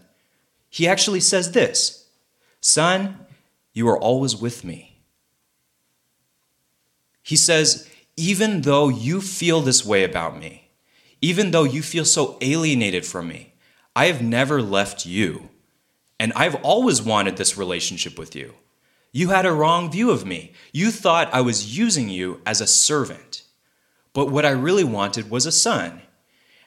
[0.70, 2.06] He actually says this,
[2.60, 3.25] "Son,
[3.76, 5.04] you are always with me."
[7.22, 10.70] He says, "Even though you feel this way about me,
[11.22, 13.54] even though you feel so alienated from me,
[13.96, 15.50] I have never left you."
[16.20, 18.56] And I've always wanted this relationship with you.
[19.12, 20.54] You had a wrong view of me.
[20.72, 23.44] You thought I was using you as a servant.
[24.14, 26.02] But what I really wanted was a son.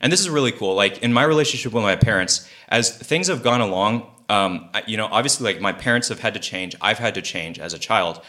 [0.00, 0.74] And this is really cool.
[0.74, 5.06] Like in my relationship with my parents, as things have gone along, um, you know,
[5.06, 6.74] obviously, like my parents have had to change.
[6.80, 8.20] I've had to change as a child.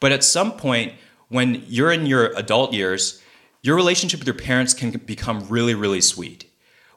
[0.00, 0.92] But at some point,
[1.28, 3.20] when you're in your adult years,
[3.62, 6.46] your relationship with your parents can become really, really sweet,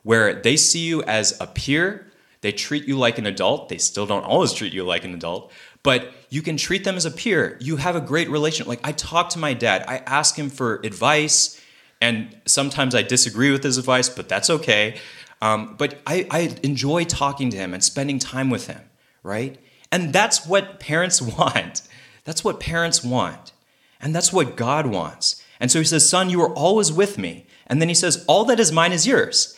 [0.03, 3.69] where they see you as a peer they treat you like an adult.
[3.69, 5.51] They still don't always treat you like an adult,
[5.83, 7.57] but you can treat them as a peer.
[7.61, 8.67] You have a great relationship.
[8.67, 11.61] Like I talk to my dad, I ask him for advice,
[12.01, 14.99] and sometimes I disagree with his advice, but that's okay.
[15.41, 18.81] Um, but I, I enjoy talking to him and spending time with him,
[19.23, 19.57] right?
[19.91, 21.81] And that's what parents want.
[22.23, 23.53] That's what parents want.
[23.99, 25.43] And that's what God wants.
[25.59, 27.45] And so he says, Son, you are always with me.
[27.67, 29.57] And then he says, All that is mine is yours.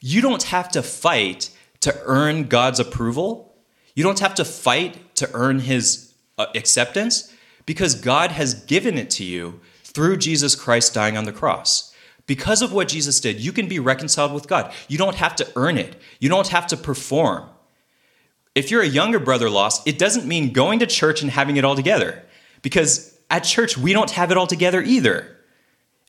[0.00, 3.54] You don't have to fight to earn God's approval.
[3.94, 7.34] You don't have to fight to earn his uh, acceptance
[7.66, 11.89] because God has given it to you through Jesus Christ dying on the cross.
[12.30, 14.72] Because of what Jesus did, you can be reconciled with God.
[14.86, 17.48] You don't have to earn it, you don't have to perform.
[18.54, 21.64] If you're a younger brother lost, it doesn't mean going to church and having it
[21.64, 22.22] all together
[22.62, 25.38] because at church we don't have it all together either.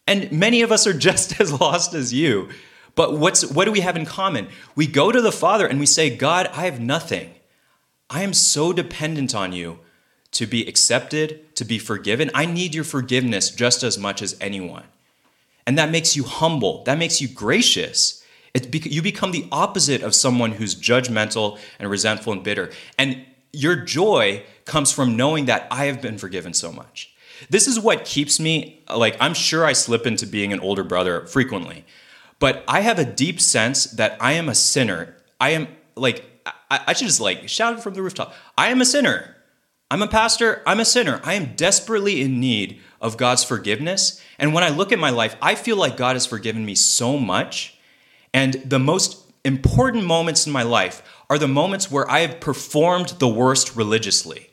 [0.05, 2.49] And many of us are just as lost as you.
[2.93, 4.47] But what's, what do we have in common?
[4.75, 7.33] We go to the Father and we say, God, I have nothing.
[8.11, 9.79] I am so dependent on you
[10.33, 12.29] to be accepted, to be forgiven.
[12.35, 14.83] I need your forgiveness just as much as anyone.
[15.67, 18.23] And that makes you humble, that makes you gracious.
[18.53, 22.71] You become the opposite of someone who's judgmental and resentful and bitter.
[22.97, 27.13] And your joy comes from knowing that I have been forgiven so much.
[27.49, 31.25] This is what keeps me, like, I'm sure I slip into being an older brother
[31.25, 31.85] frequently,
[32.39, 35.15] but I have a deep sense that I am a sinner.
[35.39, 38.79] I am, like, I, I should just, like, shout it from the rooftop I am
[38.79, 39.35] a sinner.
[39.89, 41.19] I'm a pastor, I'm a sinner.
[41.23, 44.21] I am desperately in need of God's forgiveness.
[44.39, 47.17] And when I look at my life, I feel like God has forgiven me so
[47.17, 47.77] much.
[48.33, 53.09] And the most important moments in my life are the moments where I have performed
[53.19, 54.51] the worst religiously.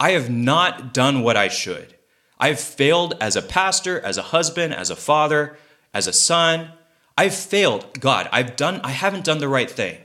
[0.00, 1.94] I have not done what I should.
[2.38, 5.56] I have failed as a pastor, as a husband, as a father,
[5.92, 6.72] as a son.
[7.16, 8.00] I've failed.
[8.00, 9.98] God, I've done I haven't done the right thing.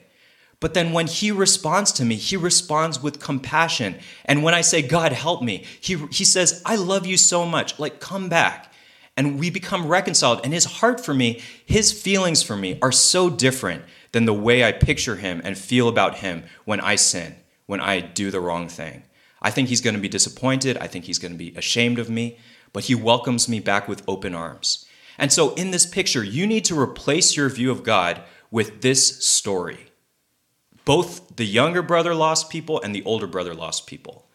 [0.60, 3.96] But then when he responds to me, he responds with compassion.
[4.26, 7.80] And when I say, God, help me, he, he says, I love you so much.
[7.80, 8.74] Like, come back.
[9.16, 10.42] And we become reconciled.
[10.44, 14.64] And his heart for me, his feelings for me are so different than the way
[14.64, 17.36] I picture him and feel about him when I sin,
[17.66, 19.04] when I do the wrong thing.
[19.42, 20.78] I think he's going to be disappointed.
[20.78, 22.38] I think he's going to be ashamed of me.
[22.74, 24.86] But he welcomes me back with open arms.
[25.18, 29.24] And so in this picture, you need to replace your view of God with this
[29.24, 29.89] story
[30.90, 34.26] both the younger brother lost people and the older brother lost people.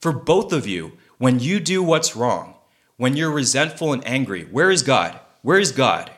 [0.00, 2.54] For both of you, when you do what's wrong,
[2.96, 5.20] when you're resentful and angry, where is God?
[5.42, 6.10] Where is God?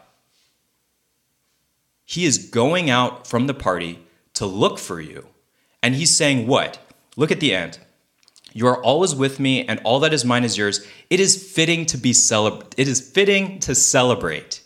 [2.04, 5.26] He is going out from the party to look for you.
[5.82, 6.78] And he's saying, What?
[7.16, 7.80] Look at the end.
[8.52, 10.86] You are always with me, and all that is mine is yours.
[11.10, 14.62] It is fitting to be celeb- it is fitting to celebrate.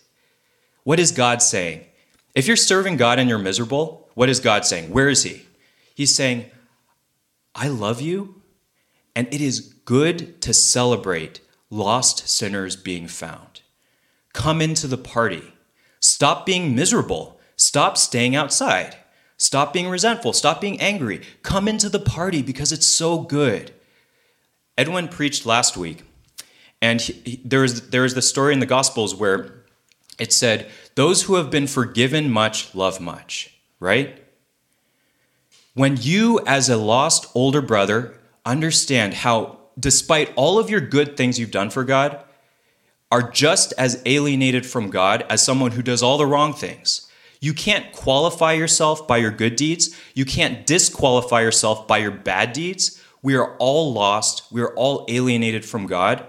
[0.84, 1.86] What is God saying?
[2.34, 4.90] If you're serving God and you're miserable, what is God saying?
[4.90, 5.42] Where is He?
[5.94, 6.46] He's saying,
[7.54, 8.42] I love you,
[9.14, 13.62] and it is good to celebrate lost sinners being found.
[14.32, 15.52] Come into the party.
[16.00, 17.40] Stop being miserable.
[17.56, 18.96] Stop staying outside.
[19.36, 20.32] Stop being resentful.
[20.32, 21.22] Stop being angry.
[21.42, 23.72] Come into the party because it's so good.
[24.78, 26.04] Edwin preached last week,
[26.80, 29.64] and he, he, there, is, there is the story in the Gospels where
[30.18, 34.22] it said, Those who have been forgiven much love much right?
[35.74, 41.39] When you, as a lost older brother, understand how, despite all of your good things
[41.39, 42.22] you've done for God,
[43.11, 47.11] are just as alienated from God as someone who does all the wrong things.
[47.41, 49.99] You can't qualify yourself by your good deeds.
[50.14, 53.03] You can't disqualify yourself by your bad deeds.
[53.22, 54.45] We are all lost.
[54.53, 56.24] We are all alienated from God.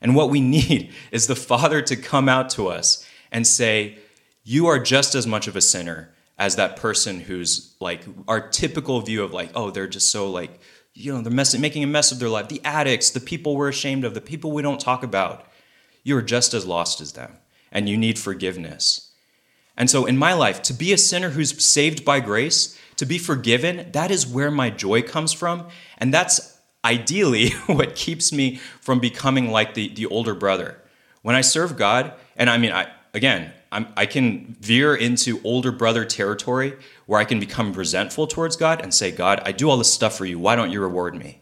[0.00, 3.98] And what we need is the Father to come out to us and say,
[4.44, 9.00] You are just as much of a sinner as that person who's like our typical
[9.00, 10.60] view of like, oh, they're just so like,
[10.94, 12.48] you know, they're mess- making a mess of their life.
[12.48, 15.46] The addicts, the people we're ashamed of, the people we don't talk about.
[16.04, 17.36] You are just as lost as them,
[17.70, 19.12] and you need forgiveness.
[19.76, 23.18] And so in my life, to be a sinner who's saved by grace, to be
[23.18, 25.68] forgiven, that is where my joy comes from.
[25.98, 30.80] And that's ideally what keeps me from becoming like the, the older brother.
[31.22, 35.72] When I serve God, and I mean, I, again, I'm, i can veer into older
[35.72, 39.76] brother territory where I can become resentful towards God and say, God, I do all
[39.76, 40.38] this stuff for you.
[40.38, 41.40] Why don't you reward me?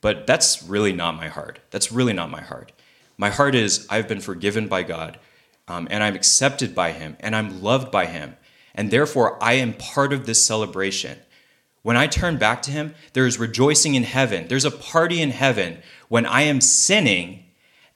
[0.00, 1.58] But that's really not my heart.
[1.70, 2.72] That's really not my heart.
[3.16, 5.18] My heart is I've been forgiven by God
[5.66, 8.36] um, and I'm accepted by Him and I'm loved by Him.
[8.74, 11.18] And therefore, I am part of this celebration.
[11.82, 14.46] When I turn back to Him, there is rejoicing in heaven.
[14.46, 15.78] There's a party in heaven
[16.08, 17.44] when I am sinning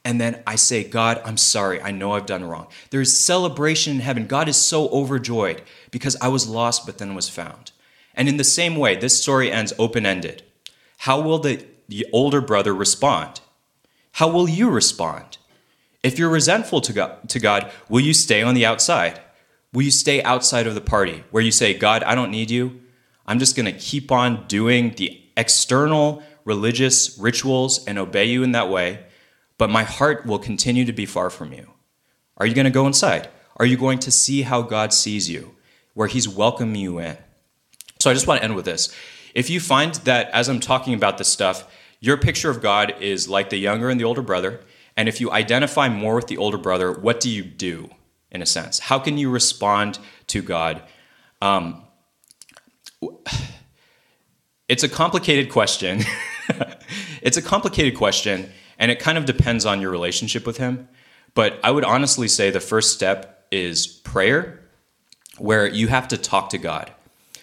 [0.05, 1.81] and then I say, God, I'm sorry.
[1.81, 2.67] I know I've done wrong.
[2.91, 4.27] There's celebration in heaven.
[4.27, 7.71] God is so overjoyed because I was lost but then was found.
[8.15, 10.43] And in the same way, this story ends open ended.
[10.99, 13.41] How will the, the older brother respond?
[14.13, 15.39] How will you respond?
[16.03, 19.21] If you're resentful to God, to God, will you stay on the outside?
[19.73, 22.81] Will you stay outside of the party where you say, God, I don't need you?
[23.25, 28.53] I'm just going to keep on doing the external religious rituals and obey you in
[28.53, 29.05] that way
[29.59, 31.71] but my heart will continue to be far from you.
[32.37, 33.29] Are you going to go inside?
[33.57, 35.55] Are you going to see how God sees you,
[35.95, 37.17] where He's welcoming you in?
[38.01, 38.95] So I just want to end with this.
[39.35, 43.29] If you find that as I'm talking about this stuff, your picture of God is
[43.29, 44.61] like the younger and the older brother,
[44.97, 47.91] and if you identify more with the older brother, what do you do
[48.31, 48.79] in a sense?
[48.79, 49.99] How can you respond
[50.29, 50.83] to God?
[51.41, 51.85] Um,
[54.69, 56.01] it's a complicated question.
[57.23, 58.51] it's a complicated question
[58.83, 60.89] and it kind of depends on your relationship with Him.
[61.35, 64.61] But I would honestly say the first step is prayer,
[65.39, 66.91] where you have to talk to God.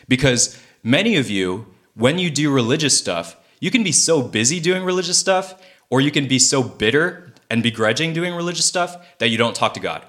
[0.09, 4.83] Because many of you, when you do religious stuff, you can be so busy doing
[4.83, 5.55] religious stuff,
[5.89, 9.73] or you can be so bitter and begrudging doing religious stuff that you don't talk
[9.75, 10.05] to God.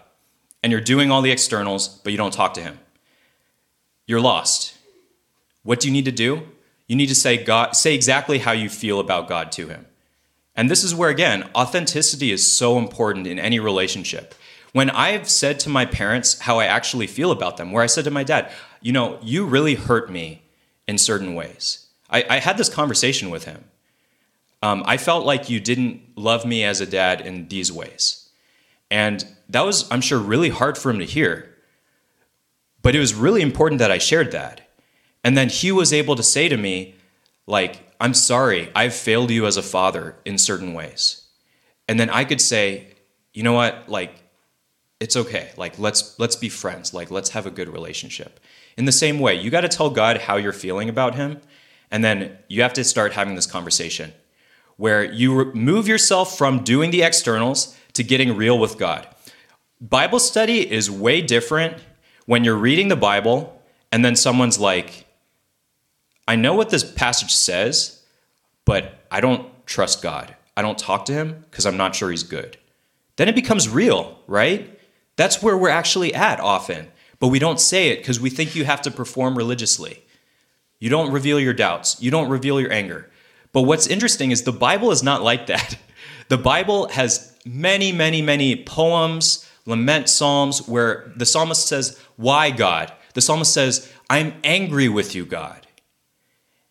[0.65, 2.81] And you're doing all the externals, but you don't talk to Him.
[4.05, 4.75] you're lost.
[5.63, 6.49] What do you need to do?
[6.89, 9.87] You need to say God say exactly how you feel about God to him.
[10.55, 14.35] And this is where again, authenticity is so important in any relationship.
[14.73, 18.05] When I've said to my parents how I actually feel about them, where I said
[18.05, 20.43] to my dad, you know, you really hurt me
[20.87, 21.87] in certain ways.
[22.09, 23.65] I, I had this conversation with him.
[24.63, 28.29] Um, I felt like you didn't love me as a dad in these ways.
[28.91, 31.55] And that was, I'm sure, really hard for him to hear.
[32.83, 34.69] But it was really important that I shared that.
[35.25, 36.95] And then he was able to say to me,
[37.47, 41.27] like, I'm sorry, I've failed you as a father in certain ways.
[41.87, 42.95] And then I could say,
[43.35, 44.15] you know what, like,
[45.01, 45.51] it's okay.
[45.57, 46.93] Like, let's let's be friends.
[46.93, 48.41] Like, let's have a good relationship.
[48.77, 51.41] In the same way, you got to tell God how you're feeling about him,
[51.91, 54.13] and then you have to start having this conversation
[54.77, 59.07] where you remove yourself from doing the externals to getting real with God.
[59.79, 61.77] Bible study is way different
[62.25, 65.05] when you're reading the Bible and then someone's like,
[66.31, 68.05] I know what this passage says,
[68.65, 70.37] but I don't trust God.
[70.57, 72.57] I don't talk to him because I'm not sure he's good.
[73.17, 74.79] Then it becomes real, right?
[75.17, 76.87] That's where we're actually at often.
[77.19, 80.05] But we don't say it because we think you have to perform religiously.
[80.79, 83.11] You don't reveal your doubts, you don't reveal your anger.
[83.51, 85.79] But what's interesting is the Bible is not like that.
[86.29, 92.93] The Bible has many, many, many poems, lament psalms where the psalmist says, Why God?
[93.15, 95.67] The psalmist says, I'm angry with you, God.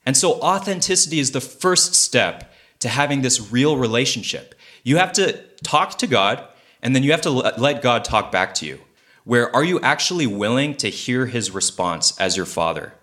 [0.10, 4.55] And so authenticity is the first step to having this real relationship.
[4.82, 6.43] You have to talk to God,
[6.82, 8.80] and then you have to let God talk back to you.
[9.24, 12.95] Where are you actually willing to hear his response as your father?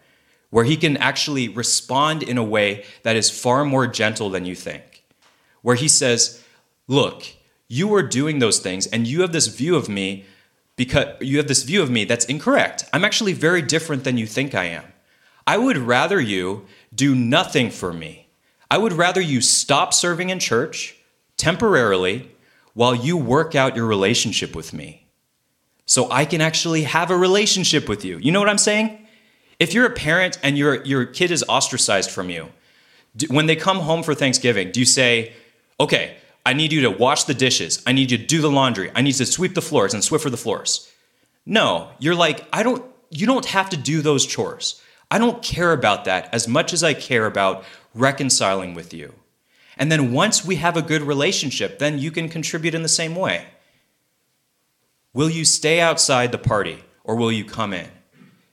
[0.50, 4.54] where he can actually respond in a way that is far more gentle than you
[4.54, 5.04] think.
[5.62, 6.42] Where he says,
[6.88, 7.24] Look,
[7.68, 10.24] you are doing those things and you have this view of me
[10.74, 12.84] because you have this view of me that's incorrect.
[12.92, 14.84] I'm actually very different than you think I am.
[15.46, 16.66] I would rather you
[16.96, 18.28] do nothing for me.
[18.70, 20.96] I would rather you stop serving in church
[21.36, 22.30] temporarily
[22.74, 25.06] while you work out your relationship with me.
[25.86, 28.18] So I can actually have a relationship with you.
[28.18, 29.06] You know what I'm saying?
[29.60, 32.48] If you're a parent and your, your kid is ostracized from you,
[33.16, 35.32] do, when they come home for Thanksgiving, do you say,
[35.78, 37.82] okay, I need you to wash the dishes.
[37.86, 38.90] I need you to do the laundry.
[38.94, 40.92] I need to sweep the floors and Swiffer the floors.
[41.46, 44.82] No, you're like, I don't, you don't have to do those chores.
[45.10, 49.14] I don't care about that as much as I care about reconciling with you.
[49.76, 53.14] And then once we have a good relationship, then you can contribute in the same
[53.14, 53.46] way.
[55.12, 57.88] Will you stay outside the party or will you come in?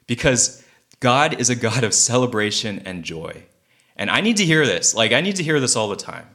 [0.05, 0.63] Because
[0.99, 3.43] God is a God of celebration and joy.
[3.95, 4.95] And I need to hear this.
[4.95, 6.27] Like, I need to hear this all the time.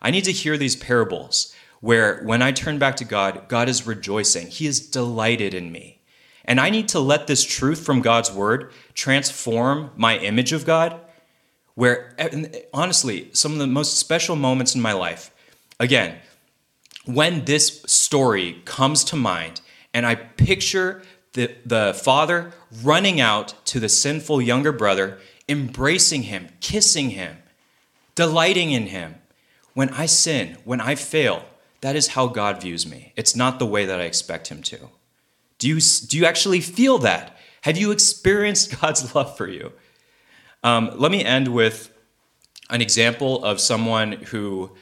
[0.00, 3.86] I need to hear these parables where when I turn back to God, God is
[3.86, 4.48] rejoicing.
[4.48, 6.01] He is delighted in me.
[6.44, 11.00] And I need to let this truth from God's word transform my image of God.
[11.74, 12.14] Where,
[12.74, 15.30] honestly, some of the most special moments in my life,
[15.80, 16.18] again,
[17.04, 19.60] when this story comes to mind
[19.94, 25.18] and I picture the, the father running out to the sinful younger brother,
[25.48, 27.38] embracing him, kissing him,
[28.14, 29.16] delighting in him.
[29.74, 31.44] When I sin, when I fail,
[31.80, 33.12] that is how God views me.
[33.16, 34.90] It's not the way that I expect him to.
[35.62, 37.36] Do you, do you actually feel that?
[37.60, 39.70] Have you experienced God's love for you?
[40.64, 41.96] Um, let me end with
[42.68, 44.72] an example of someone who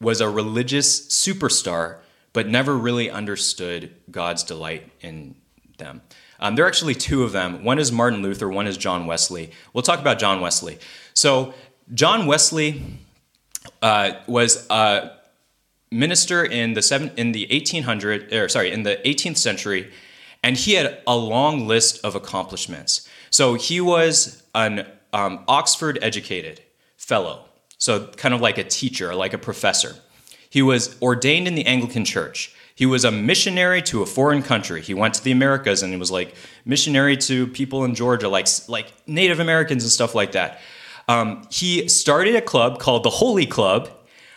[0.00, 1.98] was a religious superstar
[2.32, 5.36] but never really understood God's delight in
[5.78, 6.02] them.
[6.40, 7.62] Um, there are actually two of them.
[7.62, 9.52] One is Martin Luther, one is John Wesley.
[9.72, 10.80] We'll talk about John Wesley.
[11.14, 11.54] So,
[11.94, 12.82] John Wesley
[13.80, 15.15] uh, was a
[15.98, 19.90] minister in the seven, in the 1800 or sorry in the 18th century,
[20.42, 23.08] and he had a long list of accomplishments.
[23.30, 26.60] So he was an um, Oxford educated
[26.96, 27.44] fellow,
[27.78, 29.96] so kind of like a teacher, like a professor.
[30.48, 32.54] He was ordained in the Anglican Church.
[32.74, 34.82] He was a missionary to a foreign country.
[34.82, 36.34] He went to the Americas and he was like
[36.64, 40.60] missionary to people in Georgia, like like Native Americans and stuff like that.
[41.08, 43.90] Um, he started a club called the Holy Club,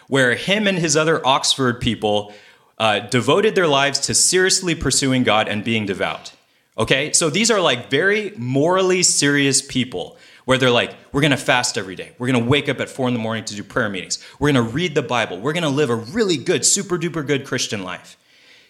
[0.10, 2.34] where him and his other Oxford people
[2.78, 6.34] uh, devoted their lives to seriously pursuing God and being devout.
[6.78, 11.78] Okay, so these are like very morally serious people where they're like, we're gonna fast
[11.78, 12.14] every day.
[12.18, 14.18] We're gonna wake up at four in the morning to do prayer meetings.
[14.39, 15.39] We're gonna read the Bible.
[15.39, 18.18] We're gonna live a really good, super duper good Christian life.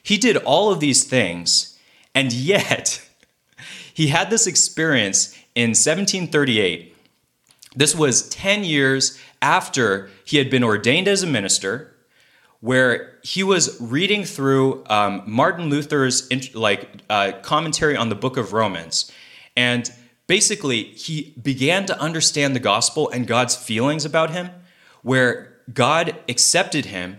[0.03, 1.79] He did all of these things,
[2.13, 3.07] and yet
[3.93, 6.95] he had this experience in 1738.
[7.75, 11.95] This was 10 years after he had been ordained as a minister,
[12.61, 18.53] where he was reading through um, Martin Luther's like uh, commentary on the Book of
[18.53, 19.11] Romans,
[19.55, 19.91] and
[20.29, 24.51] basically, he began to understand the gospel and God's feelings about him,
[25.01, 27.17] where God accepted him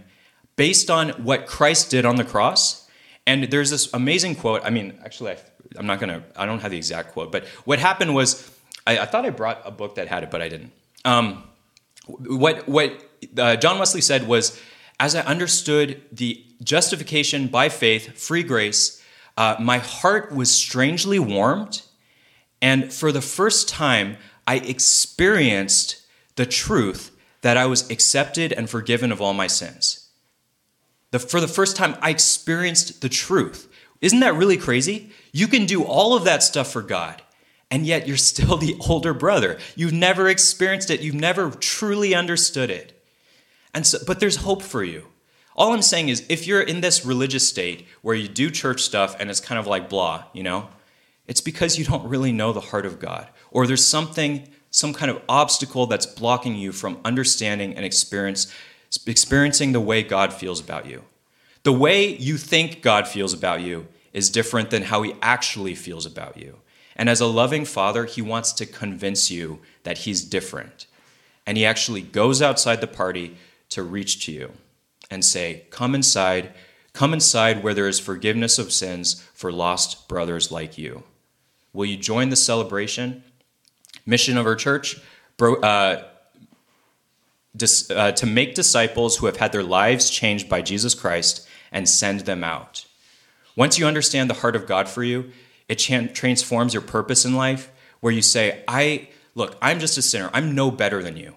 [0.56, 2.88] based on what Christ did on the cross.
[3.26, 4.62] And there's this amazing quote.
[4.64, 5.36] I mean, actually, I,
[5.78, 8.48] am not to, I don't have the exact quote, but what happened was,
[8.86, 10.72] I, I, thought I brought a book that had it, but I didn't.
[11.04, 11.44] Um,
[12.18, 12.92] what what
[13.36, 14.58] uh, John Wesley said was,
[14.98, 19.02] as I understood the justification by faith, free grace,
[19.36, 21.82] uh, my heart was strangely warmed.
[22.62, 26.02] And for the first time, I experienced
[26.36, 30.08] the truth that I was accepted and forgiven of all my sins.
[31.10, 33.68] The, for the first time, I experienced the truth.
[34.00, 35.10] Isn't that really crazy?
[35.32, 37.22] You can do all of that stuff for God,
[37.70, 39.58] and yet you're still the older brother.
[39.76, 43.00] You've never experienced it, you've never truly understood it.
[43.72, 45.06] And so, but there's hope for you.
[45.56, 49.16] All I'm saying is if you're in this religious state where you do church stuff
[49.20, 50.68] and it's kind of like blah, you know,
[51.26, 53.28] it's because you don't really know the heart of God.
[53.50, 58.52] Or there's something, some kind of obstacle that's blocking you from understanding and experience,
[59.06, 61.04] experiencing the way God feels about you.
[61.62, 66.06] The way you think God feels about you is different than how he actually feels
[66.06, 66.58] about you.
[67.00, 70.86] And as a loving father, he wants to convince you that he's different.
[71.46, 73.38] And he actually goes outside the party
[73.70, 74.52] to reach to you
[75.10, 76.52] and say, Come inside,
[76.92, 81.04] come inside where there is forgiveness of sins for lost brothers like you.
[81.72, 83.24] Will you join the celebration?
[84.04, 85.00] Mission of our church
[85.40, 86.02] uh,
[87.56, 91.88] dis, uh, to make disciples who have had their lives changed by Jesus Christ and
[91.88, 92.84] send them out.
[93.56, 95.32] Once you understand the heart of God for you,
[95.70, 100.28] it transforms your purpose in life where you say, I look, I'm just a sinner.
[100.34, 101.36] I'm no better than you.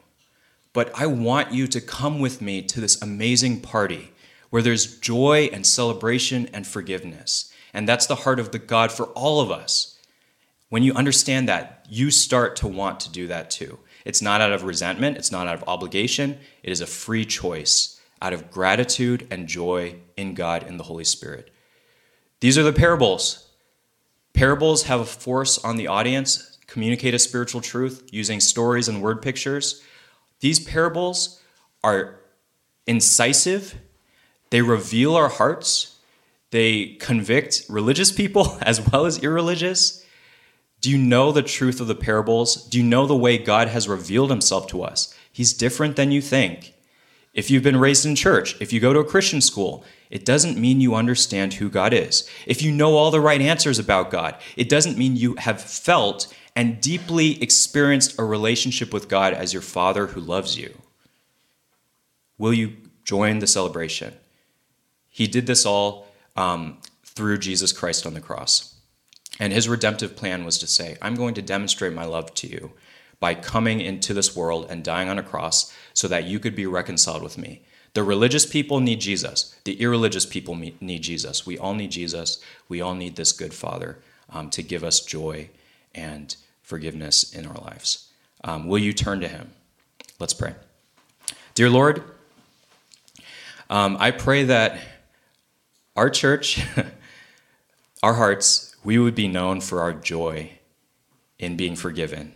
[0.73, 4.11] But I want you to come with me to this amazing party
[4.49, 7.53] where there's joy and celebration and forgiveness.
[7.75, 9.99] And that's the heart of the God for all of us.
[10.69, 13.77] When you understand that, you start to want to do that too.
[14.03, 18.01] It's not out of resentment, it's not out of obligation, it is a free choice
[18.19, 21.51] out of gratitude and joy in God and the Holy Spirit.
[22.39, 23.42] These are the parables.
[24.33, 29.21] Parables have a force on the audience, communicate a spiritual truth using stories and word
[29.21, 29.81] pictures.
[30.39, 31.39] These parables
[31.83, 32.19] are
[32.87, 33.75] incisive,
[34.49, 35.97] they reveal our hearts,
[36.51, 40.03] they convict religious people as well as irreligious.
[40.81, 42.55] Do you know the truth of the parables?
[42.67, 45.15] Do you know the way God has revealed himself to us?
[45.31, 46.73] He's different than you think.
[47.33, 49.83] If you've been raised in church, if you go to a Christian school,
[50.13, 52.29] it doesn't mean you understand who God is.
[52.45, 56.31] If you know all the right answers about God, it doesn't mean you have felt
[56.55, 60.77] and deeply experienced a relationship with God as your Father who loves you.
[62.37, 64.13] Will you join the celebration?
[65.09, 66.05] He did this all
[66.35, 68.75] um, through Jesus Christ on the cross.
[69.39, 72.73] And his redemptive plan was to say, I'm going to demonstrate my love to you
[73.19, 76.67] by coming into this world and dying on a cross so that you could be
[76.67, 77.63] reconciled with me.
[77.93, 79.55] The religious people need Jesus.
[79.65, 81.45] The irreligious people need Jesus.
[81.45, 82.41] We all need Jesus.
[82.67, 83.99] We all need this good Father
[84.31, 85.49] um, to give us joy
[85.93, 88.09] and forgiveness in our lives.
[88.43, 89.51] Um, will you turn to Him?
[90.19, 90.55] Let's pray.
[91.53, 92.03] Dear Lord,
[93.69, 94.79] um, I pray that
[95.95, 96.65] our church,
[98.03, 100.51] our hearts, we would be known for our joy
[101.37, 102.33] in being forgiven.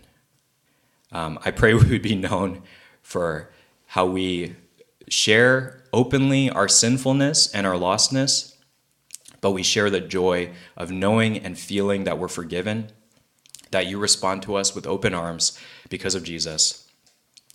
[1.10, 2.62] Um, I pray we would be known
[3.02, 3.50] for
[3.86, 4.54] how we
[5.08, 8.56] share openly our sinfulness and our lostness,
[9.40, 12.90] but we share the joy of knowing and feeling that we're forgiven,
[13.70, 16.88] that you respond to us with open arms because of Jesus,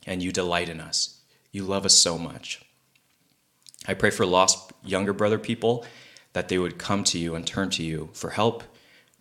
[0.05, 1.21] and you delight in us.
[1.51, 2.61] You love us so much.
[3.87, 5.85] I pray for lost younger brother people
[6.33, 8.63] that they would come to you and turn to you for help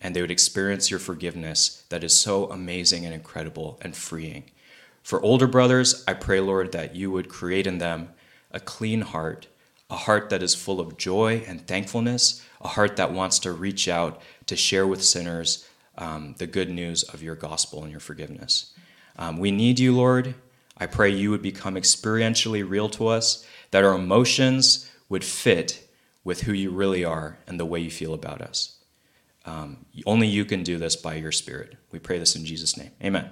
[0.03, 4.45] and they would experience your forgiveness that is so amazing and incredible and freeing.
[5.03, 8.11] For older brothers, I pray, Lord, that you would create in them
[8.53, 9.49] a clean heart,
[9.91, 13.89] a heart that is full of joy and thankfulness, a heart that wants to reach
[13.89, 18.73] out to share with sinners um, the good news of your gospel and your forgiveness.
[19.17, 20.35] Um, we need you, Lord.
[20.79, 25.89] I pray you would become experientially real to us, that our emotions would fit
[26.25, 28.79] with who you really are and the way you feel about us.
[29.45, 31.77] Um, only you can do this by your Spirit.
[31.91, 32.93] We pray this in Jesus' name.
[33.03, 33.31] Amen.